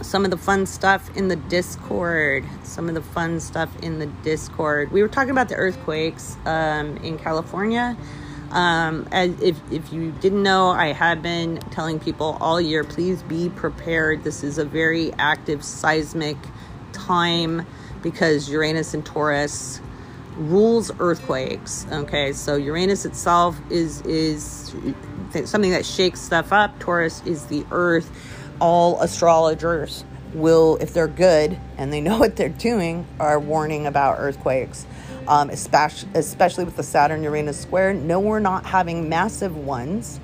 Some 0.00 0.24
of 0.24 0.30
the 0.30 0.36
fun 0.36 0.66
stuff 0.66 1.16
in 1.16 1.28
the 1.28 1.36
Discord. 1.36 2.44
Some 2.64 2.88
of 2.88 2.94
the 2.94 3.02
fun 3.02 3.40
stuff 3.40 3.70
in 3.82 3.98
the 3.98 4.06
Discord. 4.06 4.90
We 4.90 5.02
were 5.02 5.08
talking 5.08 5.30
about 5.30 5.48
the 5.48 5.54
earthquakes 5.54 6.36
um, 6.44 6.96
in 6.98 7.18
California. 7.18 7.96
Um, 8.50 9.08
as 9.12 9.40
if, 9.40 9.58
if 9.70 9.92
you 9.92 10.12
didn't 10.12 10.42
know, 10.42 10.68
I 10.68 10.92
have 10.92 11.22
been 11.22 11.56
telling 11.70 11.98
people 11.98 12.36
all 12.40 12.60
year 12.60 12.84
please 12.84 13.22
be 13.22 13.48
prepared. 13.48 14.24
This 14.24 14.44
is 14.44 14.58
a 14.58 14.64
very 14.64 15.12
active 15.14 15.64
seismic 15.64 16.36
time 16.92 17.66
because 18.02 18.50
Uranus 18.50 18.92
and 18.92 19.06
Taurus 19.06 19.80
rules 20.36 20.90
earthquakes. 20.98 21.86
Okay, 21.90 22.34
so 22.34 22.56
Uranus 22.56 23.06
itself 23.06 23.58
is 23.70 24.02
is 24.02 24.74
something 25.46 25.72
that 25.72 25.84
shakes 25.86 26.20
stuff 26.20 26.52
up. 26.52 26.78
Taurus 26.78 27.22
is 27.26 27.46
the 27.46 27.64
earth. 27.70 28.10
All 28.60 29.00
astrologers 29.00 30.04
will, 30.34 30.76
if 30.80 30.94
they're 30.94 31.08
good 31.08 31.58
and 31.76 31.92
they 31.92 32.00
know 32.00 32.18
what 32.20 32.36
they're 32.36 32.48
doing, 32.48 33.06
are 33.18 33.38
warning 33.38 33.86
about 33.86 34.16
earthquakes. 34.18 34.86
Um, 35.28 35.50
especially, 35.50 36.08
especially 36.14 36.64
with 36.64 36.76
the 36.76 36.82
Saturn 36.82 37.22
Uranus 37.22 37.60
square. 37.60 37.94
No, 37.94 38.18
we're 38.18 38.40
not 38.40 38.66
having 38.66 39.08
massive 39.08 39.56
ones. 39.56 40.18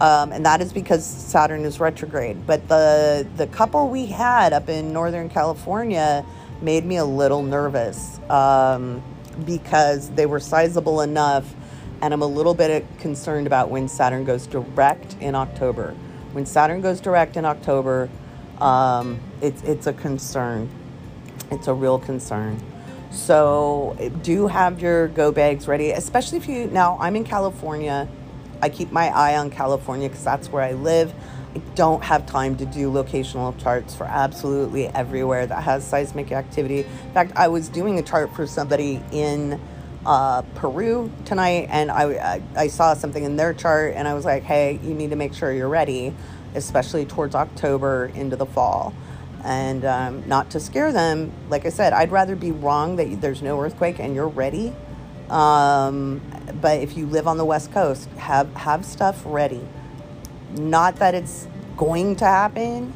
Um, 0.00 0.32
and 0.32 0.46
that 0.46 0.62
is 0.62 0.72
because 0.72 1.04
Saturn 1.04 1.64
is 1.64 1.78
retrograde. 1.78 2.46
But 2.46 2.66
the 2.66 3.26
the 3.36 3.46
couple 3.48 3.88
we 3.88 4.06
had 4.06 4.54
up 4.54 4.70
in 4.70 4.92
Northern 4.92 5.28
California 5.28 6.24
made 6.62 6.86
me 6.86 6.96
a 6.96 7.04
little 7.04 7.42
nervous. 7.42 8.18
Um, 8.30 9.02
because 9.44 10.10
they 10.10 10.26
were 10.26 10.40
sizable 10.40 11.00
enough. 11.00 11.54
And 12.02 12.12
I'm 12.12 12.22
a 12.22 12.26
little 12.26 12.52
bit 12.52 12.84
concerned 12.98 13.46
about 13.46 13.70
when 13.70 13.86
Saturn 13.86 14.24
goes 14.24 14.48
direct 14.48 15.16
in 15.20 15.36
October. 15.36 15.94
When 16.32 16.44
Saturn 16.44 16.80
goes 16.80 17.00
direct 17.00 17.36
in 17.36 17.44
October, 17.44 18.10
um, 18.60 19.20
it's, 19.40 19.62
it's 19.62 19.86
a 19.86 19.92
concern. 19.92 20.68
It's 21.52 21.68
a 21.68 21.74
real 21.74 22.00
concern. 22.00 22.60
So 23.12 23.96
do 24.22 24.48
have 24.48 24.80
your 24.80 25.08
go 25.08 25.30
bags 25.30 25.68
ready, 25.68 25.92
especially 25.92 26.38
if 26.38 26.48
you. 26.48 26.66
Now, 26.66 26.98
I'm 26.98 27.14
in 27.14 27.22
California. 27.22 28.08
I 28.60 28.68
keep 28.68 28.90
my 28.90 29.08
eye 29.08 29.36
on 29.36 29.50
California 29.50 30.08
because 30.08 30.24
that's 30.24 30.48
where 30.48 30.62
I 30.62 30.72
live. 30.72 31.14
I 31.54 31.58
don't 31.76 32.02
have 32.02 32.26
time 32.26 32.56
to 32.56 32.66
do 32.66 32.90
locational 32.90 33.56
charts 33.62 33.94
for 33.94 34.04
absolutely 34.04 34.88
everywhere 34.88 35.46
that 35.46 35.62
has 35.62 35.86
seismic 35.86 36.32
activity. 36.32 36.80
In 36.80 37.12
fact, 37.12 37.32
I 37.36 37.48
was 37.48 37.68
doing 37.68 37.98
a 37.98 38.02
chart 38.02 38.34
for 38.34 38.46
somebody 38.46 39.00
in 39.12 39.60
uh, 40.06 40.42
Peru 40.56 41.10
tonight, 41.24 41.68
and 41.70 41.90
I, 41.90 42.04
I, 42.12 42.42
I 42.56 42.66
saw 42.68 42.94
something 42.94 43.24
in 43.24 43.36
their 43.36 43.54
chart, 43.54 43.94
and 43.96 44.08
I 44.08 44.14
was 44.14 44.24
like, 44.24 44.42
hey, 44.42 44.80
you 44.82 44.94
need 44.94 45.10
to 45.10 45.16
make 45.16 45.34
sure 45.34 45.52
you're 45.52 45.68
ready, 45.68 46.14
especially 46.54 47.06
towards 47.06 47.34
October 47.34 48.10
into 48.14 48.36
the 48.36 48.46
fall. 48.46 48.94
And 49.44 49.84
um, 49.84 50.28
not 50.28 50.50
to 50.50 50.60
scare 50.60 50.92
them, 50.92 51.32
like 51.50 51.66
I 51.66 51.70
said, 51.70 51.92
I'd 51.92 52.12
rather 52.12 52.36
be 52.36 52.52
wrong 52.52 52.96
that 52.96 53.20
there's 53.20 53.42
no 53.42 53.60
earthquake 53.60 53.98
and 54.00 54.14
you're 54.14 54.28
ready. 54.28 54.74
Um, 55.30 56.20
but 56.60 56.80
if 56.80 56.96
you 56.96 57.06
live 57.06 57.26
on 57.26 57.38
the 57.38 57.44
West 57.44 57.72
Coast, 57.72 58.08
have 58.18 58.54
have 58.54 58.84
stuff 58.84 59.22
ready 59.26 59.66
not 60.58 60.96
that 60.96 61.14
it's 61.14 61.48
going 61.76 62.16
to 62.16 62.24
happen, 62.24 62.94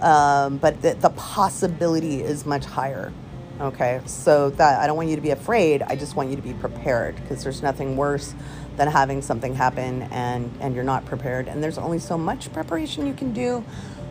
um, 0.00 0.58
but 0.58 0.80
the, 0.82 0.94
the 0.94 1.10
possibility 1.10 2.22
is 2.22 2.46
much 2.46 2.64
higher. 2.64 3.12
Okay, 3.60 4.00
so 4.06 4.50
that 4.50 4.80
I 4.80 4.86
don't 4.86 4.96
want 4.96 5.08
you 5.08 5.16
to 5.16 5.22
be 5.22 5.30
afraid. 5.30 5.82
I 5.82 5.96
just 5.96 6.14
want 6.14 6.30
you 6.30 6.36
to 6.36 6.42
be 6.42 6.54
prepared 6.54 7.16
because 7.16 7.42
there's 7.42 7.60
nothing 7.60 7.96
worse 7.96 8.32
than 8.76 8.86
having 8.86 9.20
something 9.20 9.52
happen 9.52 10.02
and 10.12 10.56
and 10.60 10.76
you're 10.76 10.84
not 10.84 11.04
prepared. 11.06 11.48
And 11.48 11.62
there's 11.62 11.76
only 11.76 11.98
so 11.98 12.16
much 12.16 12.52
preparation 12.52 13.04
you 13.04 13.14
can 13.14 13.32
do, 13.32 13.64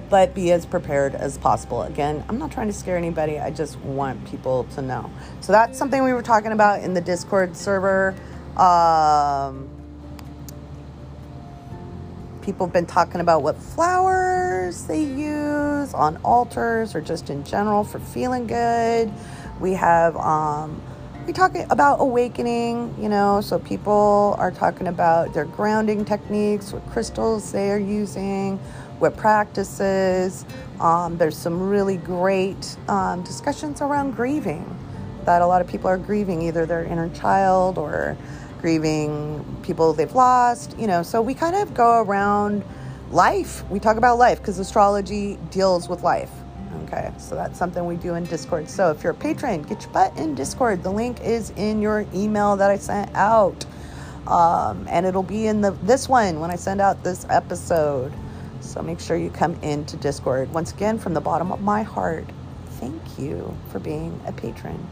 but 0.09 0.35
be 0.35 0.51
as 0.51 0.65
prepared 0.65 1.15
as 1.15 1.37
possible. 1.37 1.83
Again, 1.83 2.25
I'm 2.27 2.37
not 2.37 2.51
trying 2.51 2.67
to 2.67 2.73
scare 2.73 2.97
anybody. 2.97 3.39
I 3.39 3.51
just 3.51 3.79
want 3.79 4.25
people 4.29 4.65
to 4.75 4.81
know. 4.81 5.09
So 5.39 5.53
that's 5.53 5.77
something 5.77 6.03
we 6.03 6.11
were 6.11 6.23
talking 6.23 6.51
about 6.51 6.81
in 6.81 6.93
the 6.93 7.01
Discord 7.01 7.55
server. 7.55 8.15
Um, 8.57 9.69
people 12.47 12.65
have 12.65 12.73
been 12.73 12.85
talking 12.85 13.19
about 13.19 13.43
what 13.43 13.57
flowers 13.57 14.85
they 14.85 15.03
use 15.03 15.93
on 15.93 16.15
altars 16.23 16.95
or 16.95 17.01
just 17.01 17.29
in 17.29 17.43
general 17.43 17.83
for 17.83 17.99
feeling 17.99 18.47
good. 18.47 19.11
We 19.59 19.73
have 19.73 20.15
um, 20.15 20.81
we 21.25 21.33
talk 21.33 21.53
about 21.69 21.99
awakening, 21.99 22.95
you 22.97 23.09
know, 23.09 23.41
so 23.41 23.59
people 23.59 24.33
are 24.39 24.49
talking 24.49 24.87
about 24.87 25.33
their 25.33 25.43
grounding 25.43 26.05
techniques, 26.05 26.71
what 26.71 26.87
crystals 26.89 27.51
they 27.51 27.69
are 27.69 27.77
using, 27.77 28.59
what 28.99 29.17
practices. 29.17 30.45
Um, 30.79 31.17
there's 31.17 31.37
some 31.37 31.69
really 31.69 31.97
great 31.97 32.77
um, 32.87 33.23
discussions 33.23 33.81
around 33.81 34.11
grieving 34.11 34.73
that 35.25 35.41
a 35.41 35.45
lot 35.45 35.59
of 35.59 35.67
people 35.67 35.89
are 35.89 35.97
grieving 35.97 36.43
either 36.43 36.65
their 36.65 36.85
inner 36.85 37.09
child 37.09 37.77
or 37.77 38.15
grieving 38.61 39.43
people 39.63 39.93
they've 39.93 40.13
lost, 40.13 40.77
you 40.77 40.87
know. 40.87 41.03
So 41.03 41.21
we 41.21 41.33
kind 41.33 41.55
of 41.55 41.73
go 41.73 42.01
around 42.01 42.63
life. 43.11 43.67
We 43.69 43.79
talk 43.79 43.97
about 43.97 44.17
life 44.17 44.39
because 44.39 44.59
astrology 44.59 45.37
deals 45.51 45.87
with 45.89 46.03
life. 46.03 46.31
Okay, 46.83 47.11
so 47.17 47.35
that's 47.35 47.59
something 47.59 47.85
we 47.85 47.97
do 47.97 48.15
in 48.15 48.23
Discord. 48.25 48.69
So 48.69 48.91
if 48.91 49.03
you're 49.03 49.11
a 49.11 49.15
patron, 49.15 49.61
get 49.63 49.81
your 49.81 49.91
butt 49.91 50.15
in 50.17 50.35
Discord. 50.35 50.83
The 50.83 50.91
link 50.91 51.19
is 51.21 51.51
in 51.51 51.81
your 51.81 52.05
email 52.13 52.55
that 52.55 52.71
I 52.71 52.77
sent 52.77 53.13
out. 53.13 53.65
Um, 54.25 54.85
and 54.89 55.05
it'll 55.05 55.23
be 55.23 55.47
in 55.47 55.61
the 55.61 55.71
this 55.71 56.09
one 56.09 56.39
when 56.39 56.51
I 56.51 56.55
send 56.55 56.81
out 56.81 57.03
this 57.03 57.25
episode. 57.29 58.13
So 58.59 58.81
make 58.81 58.99
sure 58.99 59.15
you 59.15 59.29
come 59.29 59.53
into 59.61 59.95
Discord. 59.97 60.51
Once 60.53 60.73
again, 60.73 60.97
from 60.97 61.13
the 61.13 61.21
bottom 61.21 61.51
of 61.51 61.61
my 61.61 61.83
heart, 61.83 62.25
thank 62.71 63.01
you 63.17 63.55
for 63.71 63.79
being 63.79 64.19
a 64.25 64.31
patron. 64.31 64.85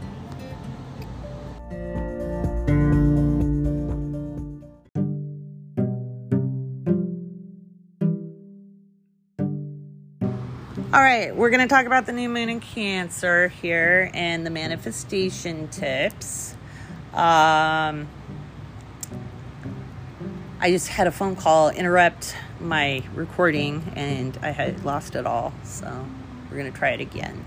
All 10.94 11.01
right, 11.01 11.36
we're 11.36 11.50
going 11.50 11.62
to 11.62 11.68
talk 11.68 11.88
about 11.88 12.06
the 12.06 12.13
new 12.13 12.30
moon 12.30 12.48
in 12.48 12.60
Cancer 12.60 13.48
here 13.48 14.12
and 14.13 14.46
the 14.46 14.51
manifestation 14.51 15.68
tips. 15.68 16.56
Um, 17.12 18.08
I 20.60 20.70
just 20.70 20.88
had 20.88 21.08
a 21.08 21.12
phone 21.12 21.36
call 21.36 21.70
interrupt 21.70 22.36
my 22.60 23.01
recording 23.15 23.92
and 23.96 24.38
I 24.44 24.51
had 24.51 24.86
lost 24.86 25.15
it 25.15 25.25
all. 25.25 25.54
So 25.63 26.06
we're 26.51 26.58
going 26.58 26.72
to 26.72 26.77
try 26.77 26.92
it 26.92 27.01
again. 27.01 27.44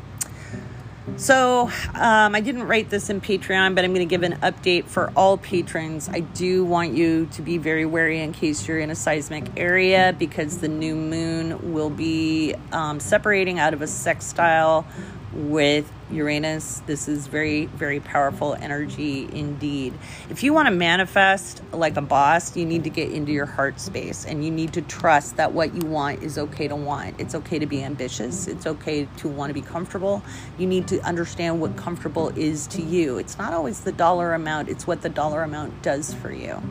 So, 1.19 1.69
um, 1.95 2.37
I 2.37 2.41
didn't 2.41 2.63
write 2.63 2.91
this 2.91 3.11
in 3.11 3.21
Patreon, 3.21 3.75
but 3.75 3.85
I'm 3.85 3.93
going 3.93 4.09
to 4.09 4.11
give 4.11 4.23
an 4.23 4.35
update 4.35 4.85
for 4.85 5.13
all 5.17 5.37
patrons. 5.37 6.09
I 6.09 6.21
do 6.21 6.65
want 6.65 6.93
you 6.93 7.27
to 7.33 7.43
be 7.43 7.59
very 7.59 7.85
wary 7.85 8.21
in 8.21 8.33
case 8.33 8.69
you're 8.69 8.79
in 8.79 8.89
a 8.89 8.95
seismic 8.95 9.45
area 9.57 10.15
because 10.17 10.59
the 10.59 10.69
new 10.69 10.95
moon 10.95 11.73
will 11.73 11.91
be 11.91 12.55
um, 12.71 13.01
separating 13.01 13.59
out 13.59 13.75
of 13.75 13.83
a 13.83 13.89
sextile 13.89 14.87
with 15.33 15.91
Uranus. 16.11 16.83
This 16.87 17.09
is 17.09 17.27
very, 17.27 17.67
very 17.67 18.01
powerful 18.01 18.55
energy 18.55 19.29
indeed. 19.33 19.95
If 20.31 20.43
you 20.43 20.53
want 20.53 20.67
to 20.67 20.75
manifest 20.75 21.63
like 21.73 21.97
a 21.97 22.03
boss, 22.03 22.57
you 22.57 22.67
need 22.67 22.85
to 22.85 22.91
get 22.91 23.11
into 23.11 23.33
your 23.33 23.47
heart 23.47 23.81
space 23.81 24.27
and 24.27 24.45
you 24.45 24.51
need 24.51 24.75
to 24.75 24.83
trust 24.83 25.37
that 25.37 25.53
what 25.53 25.75
you 25.75 25.89
want 25.89 26.23
is 26.23 26.39
okay 26.39 26.69
to 26.69 26.77
want. 26.77 27.19
It's 27.19 27.35
okay 27.35 27.59
to 27.59 27.67
be 27.67 27.83
ambitious. 27.83 28.47
It's 28.47 28.67
okay 28.67 29.09
to 29.19 29.29
want 29.29 29.51
to 29.51 29.55
be 29.55 29.63
comfortable. 29.63 30.23
You 30.59 30.67
need 30.67 30.89
to 30.89 31.01
understand 31.01 31.61
what 31.61 31.77
comfortable 31.77 32.29
is 32.37 32.67
to 32.69 32.83
you. 32.83 33.19
It's 33.19 33.39
not 33.39 33.53
always 33.53 33.81
the 33.81 33.93
dollar 33.93 34.35
amount, 34.35 34.69
it's 34.69 34.87
what 34.87 35.03
the 35.03 35.09
dollar 35.09 35.43
amount 35.43 35.83
does 35.83 36.13
for 36.15 36.33
you. 36.33 36.63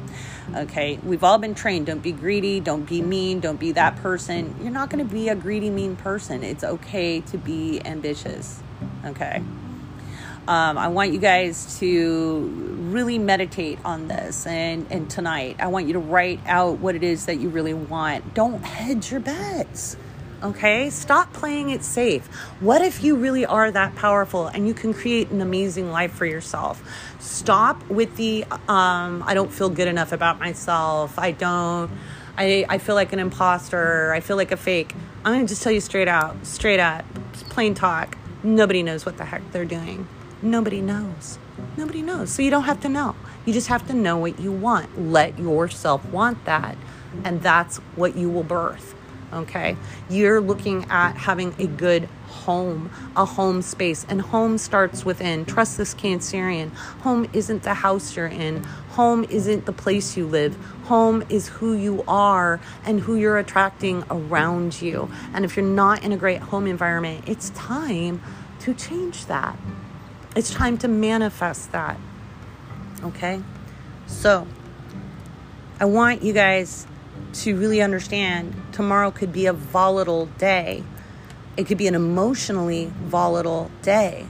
Okay, 0.55 0.99
we've 1.03 1.23
all 1.23 1.37
been 1.37 1.55
trained 1.55 1.85
don't 1.87 2.03
be 2.03 2.11
greedy, 2.11 2.59
don't 2.59 2.85
be 2.85 3.01
mean, 3.01 3.39
don't 3.39 3.59
be 3.59 3.71
that 3.71 3.95
person. 3.97 4.55
You're 4.61 4.71
not 4.71 4.89
going 4.89 5.05
to 5.05 5.13
be 5.13 5.29
a 5.29 5.35
greedy, 5.35 5.69
mean 5.69 5.95
person. 5.95 6.43
It's 6.43 6.63
okay 6.63 7.21
to 7.21 7.37
be 7.37 7.81
ambitious. 7.85 8.61
Okay. 9.05 9.41
Um, 10.47 10.77
I 10.77 10.87
want 10.87 11.11
you 11.11 11.19
guys 11.19 11.77
to 11.79 12.77
really 12.89 13.19
meditate 13.19 13.79
on 13.83 14.07
this 14.07 14.47
and, 14.47 14.87
and 14.89 15.09
tonight. 15.09 15.57
I 15.59 15.67
want 15.67 15.87
you 15.87 15.93
to 15.93 15.99
write 15.99 16.39
out 16.45 16.79
what 16.79 16.95
it 16.95 17.03
is 17.03 17.25
that 17.25 17.39
you 17.39 17.49
really 17.49 17.73
want. 17.73 18.33
Don't 18.33 18.63
hedge 18.63 19.11
your 19.11 19.19
bets. 19.19 19.97
Okay? 20.41 20.89
Stop 20.89 21.33
playing 21.33 21.71
it 21.71 21.83
safe. 21.83 22.27
What 22.61 22.81
if 22.81 23.03
you 23.03 23.17
really 23.17 23.45
are 23.45 23.69
that 23.71 23.95
powerful 23.95 24.47
and 24.47 24.65
you 24.67 24.73
can 24.73 24.93
create 24.93 25.31
an 25.31 25.41
amazing 25.41 25.91
life 25.91 26.13
for 26.13 26.25
yourself? 26.25 26.81
Stop 27.19 27.85
with 27.89 28.15
the 28.15 28.45
um, 28.69 29.23
I 29.25 29.33
don't 29.33 29.51
feel 29.51 29.69
good 29.69 29.89
enough 29.89 30.13
about 30.13 30.39
myself. 30.39 31.19
I 31.19 31.31
don't. 31.31 31.91
I, 32.37 32.65
I 32.69 32.77
feel 32.77 32.95
like 32.95 33.11
an 33.11 33.19
imposter. 33.19 34.13
I 34.13 34.21
feel 34.21 34.37
like 34.37 34.51
a 34.51 34.57
fake. 34.57 34.93
I'm 35.25 35.33
going 35.33 35.45
to 35.45 35.49
just 35.49 35.63
tell 35.63 35.71
you 35.73 35.81
straight 35.81 36.07
out, 36.07 36.45
straight 36.45 36.79
up, 36.79 37.03
plain 37.49 37.73
talk. 37.73 38.15
Nobody 38.47 38.81
knows 38.81 39.05
what 39.05 39.17
the 39.17 39.25
heck 39.25 39.51
they're 39.51 39.65
doing. 39.65 40.07
Nobody 40.41 40.79
knows. 40.79 41.37
Nobody 41.75 42.01
knows. 42.01 42.31
So 42.31 42.41
you 42.41 42.49
don't 42.49 42.63
have 42.63 42.79
to 42.79 42.87
know. 42.87 43.13
You 43.45 43.51
just 43.51 43.67
have 43.67 43.85
to 43.87 43.93
know 43.93 44.17
what 44.17 44.39
you 44.39 44.53
want. 44.53 45.11
Let 45.11 45.37
yourself 45.37 46.05
want 46.05 46.45
that. 46.45 46.77
And 47.25 47.41
that's 47.41 47.79
what 47.97 48.15
you 48.15 48.29
will 48.29 48.43
birth. 48.43 48.95
Okay. 49.33 49.75
You're 50.09 50.39
looking 50.39 50.85
at 50.89 51.17
having 51.17 51.53
a 51.59 51.67
good 51.67 52.07
home, 52.27 52.89
a 53.15 53.25
home 53.25 53.61
space. 53.61 54.05
And 54.07 54.21
home 54.21 54.57
starts 54.57 55.03
within. 55.03 55.45
Trust 55.45 55.77
this 55.77 55.93
Cancerian. 55.93 56.71
Home 57.01 57.29
isn't 57.33 57.63
the 57.63 57.73
house 57.73 58.15
you're 58.15 58.27
in, 58.27 58.63
home 58.91 59.25
isn't 59.25 59.65
the 59.65 59.73
place 59.73 60.15
you 60.15 60.25
live. 60.25 60.55
Home 60.85 61.23
is 61.29 61.49
who 61.49 61.73
you 61.73 62.03
are 62.07 62.61
and 62.85 63.01
who 63.01 63.15
you're 63.15 63.37
attracting 63.37 64.03
around 64.09 64.81
you. 64.81 65.09
And 65.33 65.43
if 65.43 65.57
you're 65.57 65.65
not 65.65 66.03
in 66.03 66.13
a 66.13 66.17
great 66.17 66.39
home 66.39 66.65
environment, 66.65 67.25
it's 67.27 67.49
time 67.49 68.21
to 68.61 68.73
change 68.73 69.25
that. 69.25 69.57
It's 70.35 70.53
time 70.53 70.77
to 70.79 70.87
manifest 70.87 71.73
that. 71.73 71.99
Okay? 73.03 73.41
So, 74.07 74.47
I 75.79 75.85
want 75.85 76.23
you 76.23 76.31
guys 76.31 76.87
to 77.33 77.57
really 77.57 77.81
understand 77.81 78.55
tomorrow 78.71 79.11
could 79.11 79.31
be 79.31 79.45
a 79.45 79.53
volatile 79.53 80.27
day. 80.37 80.83
It 81.55 81.65
could 81.67 81.77
be 81.77 81.87
an 81.87 81.95
emotionally 81.95 82.91
volatile 83.03 83.71
day. 83.81 84.27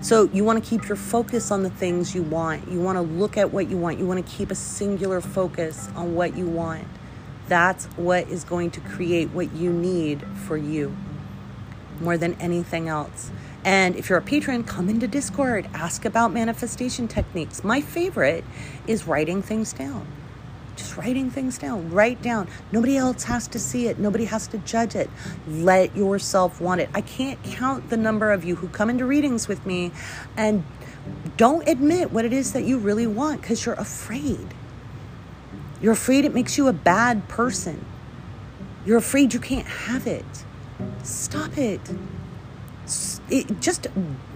So, 0.00 0.28
you 0.32 0.42
want 0.42 0.62
to 0.62 0.68
keep 0.68 0.88
your 0.88 0.96
focus 0.96 1.52
on 1.52 1.62
the 1.62 1.70
things 1.70 2.12
you 2.12 2.22
want. 2.22 2.68
You 2.68 2.80
want 2.80 2.96
to 2.96 3.02
look 3.02 3.36
at 3.36 3.52
what 3.52 3.70
you 3.70 3.76
want. 3.76 4.00
You 4.00 4.06
want 4.06 4.26
to 4.26 4.32
keep 4.32 4.50
a 4.50 4.54
singular 4.56 5.20
focus 5.20 5.88
on 5.94 6.16
what 6.16 6.36
you 6.36 6.46
want. 6.46 6.88
That's 7.46 7.84
what 7.96 8.28
is 8.28 8.42
going 8.42 8.72
to 8.72 8.80
create 8.80 9.30
what 9.30 9.52
you 9.52 9.72
need 9.72 10.24
for 10.46 10.56
you 10.56 10.96
more 12.00 12.18
than 12.18 12.34
anything 12.40 12.88
else. 12.88 13.30
And 13.64 13.94
if 13.94 14.08
you're 14.08 14.18
a 14.18 14.22
patron, 14.22 14.64
come 14.64 14.88
into 14.88 15.06
Discord, 15.06 15.68
ask 15.72 16.04
about 16.04 16.32
manifestation 16.32 17.06
techniques. 17.06 17.62
My 17.62 17.80
favorite 17.80 18.44
is 18.86 19.06
writing 19.06 19.40
things 19.40 19.72
down. 19.72 20.06
Just 20.76 20.96
writing 20.96 21.30
things 21.30 21.58
down. 21.58 21.90
Write 21.90 22.22
down. 22.22 22.48
Nobody 22.70 22.96
else 22.96 23.24
has 23.24 23.46
to 23.48 23.58
see 23.58 23.88
it. 23.88 23.98
Nobody 23.98 24.24
has 24.24 24.46
to 24.48 24.58
judge 24.58 24.94
it. 24.94 25.10
Let 25.46 25.96
yourself 25.96 26.60
want 26.60 26.80
it. 26.80 26.88
I 26.94 27.00
can't 27.00 27.42
count 27.42 27.90
the 27.90 27.96
number 27.96 28.32
of 28.32 28.44
you 28.44 28.56
who 28.56 28.68
come 28.68 28.90
into 28.90 29.04
readings 29.04 29.48
with 29.48 29.64
me 29.66 29.92
and 30.36 30.64
don't 31.36 31.66
admit 31.68 32.12
what 32.12 32.24
it 32.24 32.32
is 32.32 32.52
that 32.52 32.64
you 32.64 32.78
really 32.78 33.06
want 33.06 33.40
because 33.40 33.66
you're 33.66 33.74
afraid. 33.74 34.54
You're 35.80 35.92
afraid 35.92 36.24
it 36.24 36.34
makes 36.34 36.56
you 36.56 36.68
a 36.68 36.72
bad 36.72 37.28
person. 37.28 37.84
You're 38.86 38.98
afraid 38.98 39.34
you 39.34 39.40
can't 39.40 39.66
have 39.66 40.06
it. 40.06 40.24
Stop 41.02 41.58
it 41.58 41.80
it, 43.30 43.60
just 43.60 43.86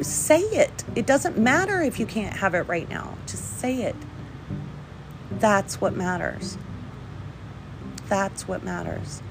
say 0.00 0.40
it. 0.40 0.84
It 0.94 1.06
doesn't 1.06 1.38
matter 1.38 1.80
if 1.80 1.98
you 1.98 2.06
can't 2.06 2.36
have 2.36 2.54
it 2.54 2.62
right 2.62 2.88
now. 2.88 3.16
Just 3.26 3.58
say 3.58 3.82
it. 3.82 3.96
That's 5.30 5.80
what 5.80 5.94
matters. 5.94 6.56
That's 8.08 8.46
what 8.46 8.62
matters. 8.62 9.22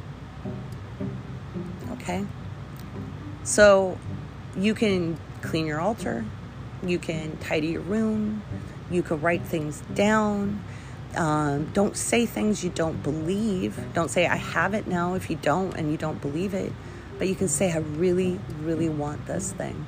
Okay? 1.91 2.25
So 3.43 3.97
you 4.57 4.73
can 4.73 5.17
clean 5.41 5.65
your 5.65 5.79
altar, 5.79 6.25
you 6.83 6.99
can 6.99 7.37
tidy 7.37 7.67
your 7.67 7.81
room, 7.81 8.43
you 8.89 9.01
can 9.01 9.21
write 9.21 9.43
things 9.43 9.81
down. 9.93 10.63
Um, 11.15 11.71
don't 11.73 11.95
say 11.95 12.25
things 12.25 12.63
you 12.63 12.69
don't 12.69 13.01
believe. 13.01 13.79
Don't 13.93 14.11
say, 14.11 14.27
I 14.27 14.35
have 14.35 14.73
it 14.73 14.85
now 14.85 15.13
if 15.13 15.29
you 15.29 15.37
don't 15.37 15.73
and 15.75 15.89
you 15.89 15.97
don't 15.97 16.19
believe 16.21 16.53
it. 16.53 16.73
But 17.17 17.29
you 17.29 17.35
can 17.35 17.47
say, 17.47 17.71
I 17.71 17.77
really, 17.77 18.39
really 18.59 18.89
want 18.89 19.25
this 19.25 19.53
thing. 19.53 19.85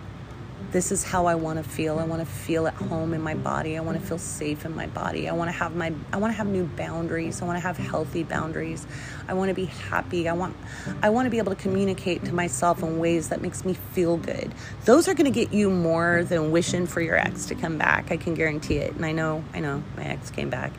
This 0.70 0.92
is 0.92 1.02
how 1.02 1.28
I 1.28 1.36
want 1.36 1.64
to 1.64 1.70
feel. 1.70 1.98
I 1.98 2.04
want 2.04 2.22
to 2.22 2.26
feel 2.26 2.68
at 2.68 2.74
home 2.74 3.14
in 3.14 3.22
my 3.22 3.36
body. 3.36 3.78
I 3.78 3.80
want 3.80 3.98
to 4.00 4.06
feel 4.06 4.18
safe 4.18 4.66
in 4.66 4.76
my 4.76 4.88
body. 4.88 5.30
I 5.30 5.32
want 5.32 5.48
to 5.48 5.54
have 5.54 5.74
my 5.78 5.94
I 6.12 6.18
want 6.18 6.34
to 6.34 6.38
have 6.38 6.48
new 6.48 6.66
boundaries. 6.66 7.42
I 7.42 7.46
want 7.46 7.56
to 7.56 7.62
have 7.62 7.78
healthy 7.78 8.24
boundaries. 8.24 8.86
I 9.30 9.34
want 9.34 9.48
to 9.48 9.56
be 9.56 9.66
happy. 9.66 10.28
I 10.28 10.34
want 10.34 10.58
I 11.02 11.10
want 11.10 11.26
to 11.26 11.30
be 11.30 11.38
able 11.38 11.56
to 11.56 11.62
communicate 11.62 12.26
to 12.26 12.34
myself 12.34 12.84
in 12.84 13.00
ways 13.00 13.30
that 13.30 13.42
makes 13.42 13.64
me 13.64 13.76
feel 13.76 14.18
good. 14.18 14.54
Those 14.84 15.08
are 15.08 15.14
going 15.14 15.32
to 15.32 15.40
get 15.40 15.54
you 15.54 15.70
more 15.70 16.26
than 16.26 16.52
wishing 16.52 16.86
for 16.86 17.00
your 17.00 17.16
ex 17.16 17.46
to 17.46 17.56
come 17.56 17.78
back. 17.78 18.12
I 18.12 18.18
can 18.18 18.34
guarantee 18.34 18.78
it. 18.78 18.94
And 18.94 19.06
I 19.06 19.14
know, 19.14 19.46
I 19.54 19.62
know 19.62 19.82
my 19.96 20.04
ex 20.04 20.32
came 20.32 20.50
back. 20.50 20.74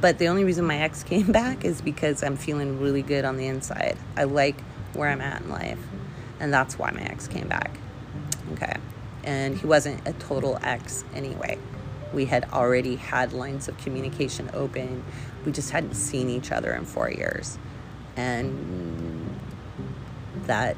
But 0.00 0.18
the 0.18 0.28
only 0.28 0.44
reason 0.44 0.64
my 0.64 0.78
ex 0.78 1.02
came 1.02 1.32
back 1.32 1.64
is 1.64 1.82
because 1.82 2.22
I'm 2.22 2.36
feeling 2.36 2.80
really 2.80 3.02
good 3.02 3.24
on 3.24 3.36
the 3.36 3.48
inside. 3.48 3.96
I 4.16 4.24
like 4.24 4.60
where 4.92 5.08
I'm 5.08 5.20
at 5.20 5.42
in 5.42 5.50
life. 5.50 5.80
And 6.38 6.54
that's 6.54 6.78
why 6.78 6.92
my 6.92 7.02
ex 7.02 7.26
came 7.26 7.48
back. 7.48 7.72
Okay. 8.52 8.76
And 9.24 9.58
he 9.58 9.66
wasn't 9.66 10.06
a 10.06 10.12
total 10.12 10.58
ex 10.62 11.04
anyway. 11.14 11.58
We 12.12 12.26
had 12.26 12.44
already 12.52 12.96
had 12.96 13.32
lines 13.32 13.68
of 13.68 13.76
communication 13.78 14.50
open. 14.54 15.04
We 15.44 15.52
just 15.52 15.70
hadn't 15.70 15.94
seen 15.94 16.28
each 16.28 16.52
other 16.52 16.72
in 16.74 16.84
four 16.84 17.10
years. 17.10 17.58
And 18.16 19.40
that 20.46 20.76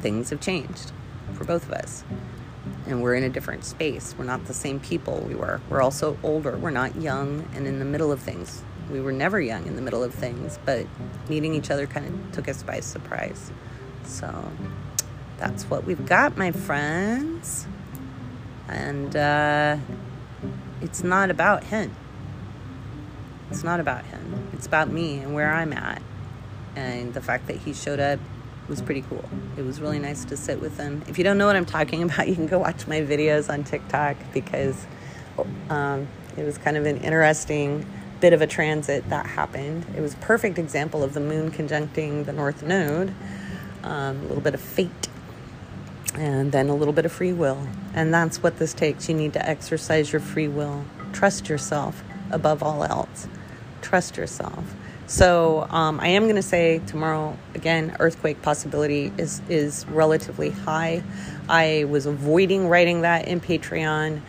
things 0.00 0.30
have 0.30 0.40
changed 0.40 0.92
for 1.34 1.44
both 1.44 1.66
of 1.66 1.72
us. 1.72 2.04
And 2.86 3.02
we're 3.02 3.14
in 3.14 3.24
a 3.24 3.28
different 3.28 3.64
space. 3.64 4.14
We're 4.16 4.24
not 4.24 4.46
the 4.46 4.54
same 4.54 4.80
people 4.80 5.20
we 5.20 5.34
were. 5.34 5.60
We're 5.68 5.82
also 5.82 6.16
older. 6.22 6.56
We're 6.56 6.70
not 6.70 6.96
young 6.96 7.48
and 7.54 7.66
in 7.66 7.78
the 7.78 7.84
middle 7.84 8.12
of 8.12 8.20
things 8.20 8.62
we 8.90 9.00
were 9.00 9.12
never 9.12 9.40
young 9.40 9.66
in 9.66 9.76
the 9.76 9.82
middle 9.82 10.02
of 10.02 10.14
things, 10.14 10.58
but 10.64 10.86
meeting 11.28 11.54
each 11.54 11.70
other 11.70 11.86
kind 11.86 12.06
of 12.06 12.32
took 12.32 12.48
us 12.48 12.62
by 12.62 12.80
surprise. 12.80 13.50
So 14.04 14.50
that's 15.38 15.64
what 15.64 15.84
we've 15.84 16.04
got, 16.06 16.36
my 16.36 16.52
friends. 16.52 17.66
And 18.68 19.14
uh, 19.14 19.76
it's 20.80 21.02
not 21.02 21.30
about 21.30 21.64
him. 21.64 21.94
It's 23.50 23.62
not 23.62 23.80
about 23.80 24.04
him. 24.06 24.50
It's 24.52 24.66
about 24.66 24.90
me 24.90 25.18
and 25.18 25.34
where 25.34 25.52
I'm 25.52 25.72
at. 25.72 26.02
And 26.74 27.14
the 27.14 27.20
fact 27.20 27.46
that 27.46 27.56
he 27.58 27.72
showed 27.72 28.00
up 28.00 28.18
was 28.68 28.82
pretty 28.82 29.02
cool. 29.02 29.24
It 29.56 29.62
was 29.62 29.80
really 29.80 29.98
nice 29.98 30.24
to 30.26 30.36
sit 30.36 30.60
with 30.60 30.76
him. 30.76 31.02
If 31.06 31.18
you 31.18 31.24
don't 31.24 31.38
know 31.38 31.46
what 31.46 31.56
I'm 31.56 31.66
talking 31.66 32.02
about, 32.04 32.28
you 32.28 32.34
can 32.34 32.46
go 32.46 32.58
watch 32.58 32.86
my 32.86 33.00
videos 33.00 33.52
on 33.52 33.64
TikTok 33.64 34.16
because 34.32 34.86
um, 35.70 36.08
it 36.36 36.44
was 36.44 36.58
kind 36.58 36.76
of 36.76 36.86
an 36.86 36.98
interesting 36.98 37.86
bit 38.20 38.32
of 38.32 38.40
a 38.42 38.46
transit 38.46 39.08
that 39.10 39.26
happened. 39.26 39.86
It 39.96 40.00
was 40.00 40.14
a 40.14 40.18
perfect 40.18 40.58
example 40.58 41.02
of 41.02 41.14
the 41.14 41.20
moon 41.20 41.50
conjuncting 41.50 42.24
the 42.24 42.32
north 42.32 42.62
node, 42.62 43.12
um, 43.82 44.18
a 44.18 44.22
little 44.22 44.40
bit 44.40 44.54
of 44.54 44.60
fate, 44.60 45.08
and 46.16 46.52
then 46.52 46.68
a 46.68 46.74
little 46.74 46.94
bit 46.94 47.04
of 47.04 47.12
free 47.12 47.32
will. 47.32 47.66
And 47.94 48.12
that's 48.12 48.42
what 48.42 48.58
this 48.58 48.74
takes. 48.74 49.08
You 49.08 49.14
need 49.14 49.32
to 49.34 49.48
exercise 49.48 50.12
your 50.12 50.20
free 50.20 50.48
will. 50.48 50.84
Trust 51.12 51.48
yourself 51.48 52.02
above 52.30 52.62
all 52.62 52.84
else. 52.84 53.28
Trust 53.82 54.16
yourself. 54.16 54.74
So 55.06 55.68
um, 55.70 56.00
I 56.00 56.08
am 56.08 56.24
going 56.24 56.36
to 56.36 56.42
say 56.42 56.80
tomorrow 56.86 57.38
again, 57.54 57.96
earthquake 58.00 58.42
possibility 58.42 59.12
is 59.16 59.40
is 59.48 59.86
relatively 59.86 60.50
high. 60.50 61.04
I 61.48 61.84
was 61.88 62.06
avoiding 62.06 62.68
writing 62.68 63.02
that 63.02 63.28
in 63.28 63.40
Patreon 63.40 64.20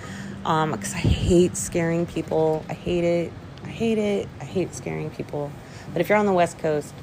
because 0.43 0.93
um, 0.93 0.97
I 0.97 0.99
hate 0.99 1.57
scaring 1.57 2.05
people. 2.05 2.63
I 2.69 2.73
hate 2.73 3.03
it. 3.03 3.33
I 3.63 3.69
hate 3.69 3.97
it. 3.97 4.29
I 4.39 4.45
hate 4.45 4.75
scaring 4.75 5.09
people. 5.09 5.51
But 5.93 6.01
if 6.01 6.09
you're 6.09 6.17
on 6.17 6.27
the 6.27 6.33
West 6.33 6.59
Coast, 6.59 6.93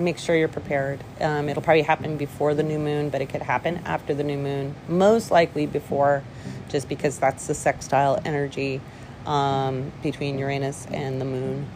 make 0.00 0.18
sure 0.18 0.34
you're 0.36 0.48
prepared. 0.48 1.02
Um, 1.20 1.48
it'll 1.48 1.62
probably 1.62 1.82
happen 1.82 2.16
before 2.16 2.54
the 2.54 2.62
new 2.62 2.78
moon, 2.78 3.10
but 3.10 3.20
it 3.20 3.28
could 3.28 3.42
happen 3.42 3.80
after 3.84 4.14
the 4.14 4.24
new 4.24 4.38
moon. 4.38 4.74
Most 4.88 5.30
likely 5.30 5.66
before, 5.66 6.22
just 6.68 6.88
because 6.88 7.18
that's 7.18 7.46
the 7.46 7.54
sextile 7.54 8.20
energy 8.24 8.80
um, 9.26 9.92
between 10.02 10.38
Uranus 10.38 10.86
and 10.90 11.20
the 11.20 11.24
moon. 11.24 11.66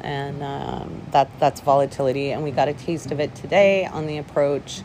And 0.00 0.42
um, 0.42 1.02
that 1.12 1.30
that's 1.38 1.60
volatility, 1.60 2.32
and 2.32 2.42
we 2.42 2.50
got 2.50 2.68
a 2.68 2.74
taste 2.74 3.12
of 3.12 3.20
it 3.20 3.34
today 3.34 3.86
on 3.86 4.06
the 4.06 4.18
approach. 4.18 4.82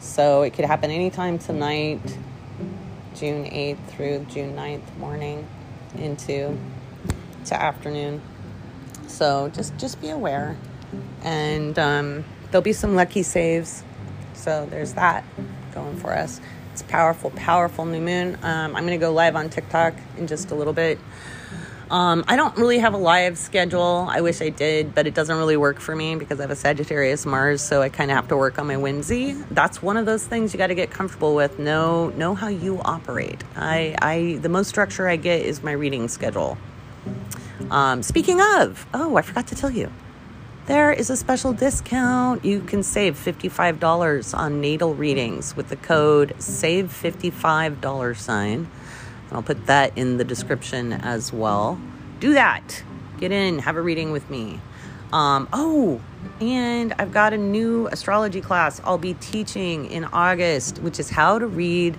So 0.00 0.42
it 0.42 0.54
could 0.54 0.64
happen 0.64 0.90
anytime 0.90 1.38
tonight, 1.38 2.00
June 3.14 3.44
8th 3.44 3.84
through 3.88 4.26
June 4.30 4.54
9th 4.54 4.96
morning 4.98 5.46
into 5.96 6.58
to 7.46 7.62
afternoon. 7.62 8.22
So 9.06 9.50
just 9.54 9.76
just 9.78 10.00
be 10.00 10.10
aware, 10.10 10.56
and 11.22 11.78
um, 11.78 12.24
there'll 12.50 12.62
be 12.62 12.72
some 12.72 12.94
lucky 12.94 13.22
saves. 13.22 13.82
So 14.34 14.66
there's 14.70 14.94
that 14.94 15.24
going 15.72 15.96
for 15.96 16.12
us. 16.12 16.40
It's 16.72 16.82
powerful, 16.82 17.30
powerful 17.30 17.84
new 17.84 18.00
moon. 18.00 18.36
Um, 18.42 18.76
I'm 18.76 18.84
gonna 18.84 18.98
go 18.98 19.12
live 19.12 19.36
on 19.36 19.48
TikTok 19.48 19.94
in 20.18 20.26
just 20.26 20.50
a 20.50 20.54
little 20.54 20.72
bit. 20.72 20.98
Um, 21.90 22.24
I 22.26 22.34
don't 22.34 22.56
really 22.56 22.78
have 22.78 22.94
a 22.94 22.98
live 22.98 23.38
schedule. 23.38 24.08
I 24.10 24.20
wish 24.20 24.42
I 24.42 24.48
did, 24.48 24.94
but 24.94 25.06
it 25.06 25.14
doesn't 25.14 25.36
really 25.36 25.56
work 25.56 25.78
for 25.78 25.94
me 25.94 26.16
because 26.16 26.40
I 26.40 26.42
have 26.42 26.50
a 26.50 26.56
Sagittarius 26.56 27.24
Mars, 27.24 27.62
so 27.62 27.80
I 27.80 27.88
kind 27.88 28.10
of 28.10 28.16
have 28.16 28.28
to 28.28 28.36
work 28.36 28.58
on 28.58 28.66
my 28.66 28.76
whimsy. 28.76 29.34
That's 29.52 29.80
one 29.80 29.96
of 29.96 30.04
those 30.04 30.26
things 30.26 30.52
you 30.52 30.58
got 30.58 30.66
to 30.66 30.74
get 30.74 30.90
comfortable 30.90 31.36
with. 31.36 31.60
Know 31.60 32.08
know 32.10 32.34
how 32.34 32.48
you 32.48 32.80
operate. 32.84 33.44
I, 33.54 33.94
I 34.02 34.38
the 34.42 34.48
most 34.48 34.68
structure 34.68 35.08
I 35.08 35.16
get 35.16 35.42
is 35.42 35.62
my 35.62 35.72
reading 35.72 36.08
schedule. 36.08 36.58
Um, 37.70 38.02
speaking 38.02 38.40
of, 38.40 38.84
oh, 38.92 39.16
I 39.16 39.22
forgot 39.22 39.46
to 39.48 39.54
tell 39.54 39.70
you, 39.70 39.92
there 40.66 40.92
is 40.92 41.10
a 41.10 41.16
special 41.16 41.52
discount. 41.52 42.44
You 42.44 42.60
can 42.60 42.82
save 42.82 43.16
$55 43.16 44.36
on 44.36 44.60
natal 44.60 44.94
readings 44.94 45.56
with 45.56 45.68
the 45.68 45.76
code 45.76 46.34
SAVE55 46.38 47.80
dollar 47.80 48.14
sign. 48.14 48.68
I'll 49.30 49.42
put 49.42 49.66
that 49.66 49.96
in 49.96 50.16
the 50.16 50.24
description 50.24 50.92
as 50.92 51.32
well. 51.32 51.80
Do 52.18 52.34
that. 52.34 52.82
Get 53.18 53.30
in, 53.30 53.60
have 53.60 53.76
a 53.76 53.80
reading 53.80 54.10
with 54.10 54.28
me. 54.28 54.60
Um, 55.12 55.48
oh, 55.52 56.00
and 56.40 56.92
I've 56.98 57.12
got 57.12 57.32
a 57.32 57.38
new 57.38 57.86
astrology 57.86 58.40
class 58.40 58.80
I'll 58.84 58.98
be 58.98 59.14
teaching 59.14 59.86
in 59.86 60.04
August, 60.06 60.80
which 60.80 60.98
is 60.98 61.10
how 61.10 61.38
to 61.38 61.46
read 61.46 61.96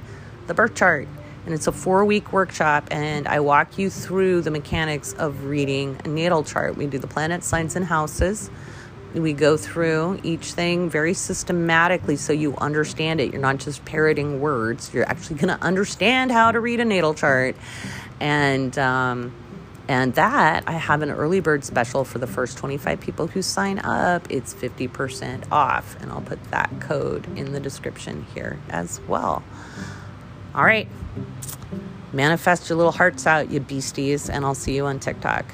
the 0.47 0.53
birth 0.53 0.75
chart 0.75 1.07
and 1.47 1.55
it's 1.55 1.65
a 1.65 1.71
four 1.71 2.03
week 2.03 2.33
workshop 2.33 2.89
and 2.91 3.25
i 3.25 3.39
walk 3.39 3.77
you 3.77 3.89
through 3.89 4.41
the 4.41 4.51
mechanics 4.51 5.13
of 5.13 5.45
reading 5.45 5.97
a 6.03 6.07
natal 6.09 6.43
chart. 6.43 6.75
We 6.75 6.87
do 6.87 6.99
the 6.99 7.07
planet 7.07 7.41
signs 7.41 7.77
and 7.77 7.85
houses. 7.85 8.51
We 9.13 9.31
go 9.31 9.55
through 9.55 10.19
each 10.23 10.51
thing 10.51 10.89
very 10.89 11.13
systematically 11.13 12.17
so 12.17 12.33
you 12.33 12.55
understand 12.57 13.21
it. 13.21 13.31
You're 13.31 13.41
not 13.41 13.57
just 13.57 13.85
parroting 13.85 14.41
words. 14.41 14.93
You're 14.93 15.07
actually 15.07 15.37
going 15.37 15.57
to 15.57 15.63
understand 15.63 16.31
how 16.31 16.51
to 16.51 16.59
read 16.59 16.81
a 16.81 16.85
natal 16.85 17.13
chart. 17.13 17.55
And 18.19 18.77
um, 18.77 19.33
and 19.87 20.15
that 20.15 20.65
i 20.67 20.73
have 20.73 21.01
an 21.01 21.11
early 21.11 21.39
bird 21.39 21.63
special 21.63 22.03
for 22.03 22.19
the 22.19 22.27
first 22.27 22.57
25 22.57 22.99
people 22.99 23.27
who 23.27 23.41
sign 23.41 23.79
up. 23.79 24.27
It's 24.29 24.53
50% 24.53 25.49
off 25.49 25.95
and 26.01 26.11
i'll 26.11 26.19
put 26.19 26.43
that 26.51 26.69
code 26.81 27.25
in 27.37 27.53
the 27.53 27.61
description 27.61 28.25
here 28.35 28.59
as 28.69 28.99
well 29.07 29.43
all 30.57 30.65
right. 30.65 30.87
Manifest 32.11 32.67
your 32.67 32.77
little 32.77 32.91
hearts 32.91 33.27
out, 33.27 33.51
you 33.51 33.59
beasties, 33.59 34.27
and 34.27 34.43
I'll 34.43 34.55
see 34.55 34.75
you 34.75 34.87
on 34.87 34.99
TikTok. 34.99 35.45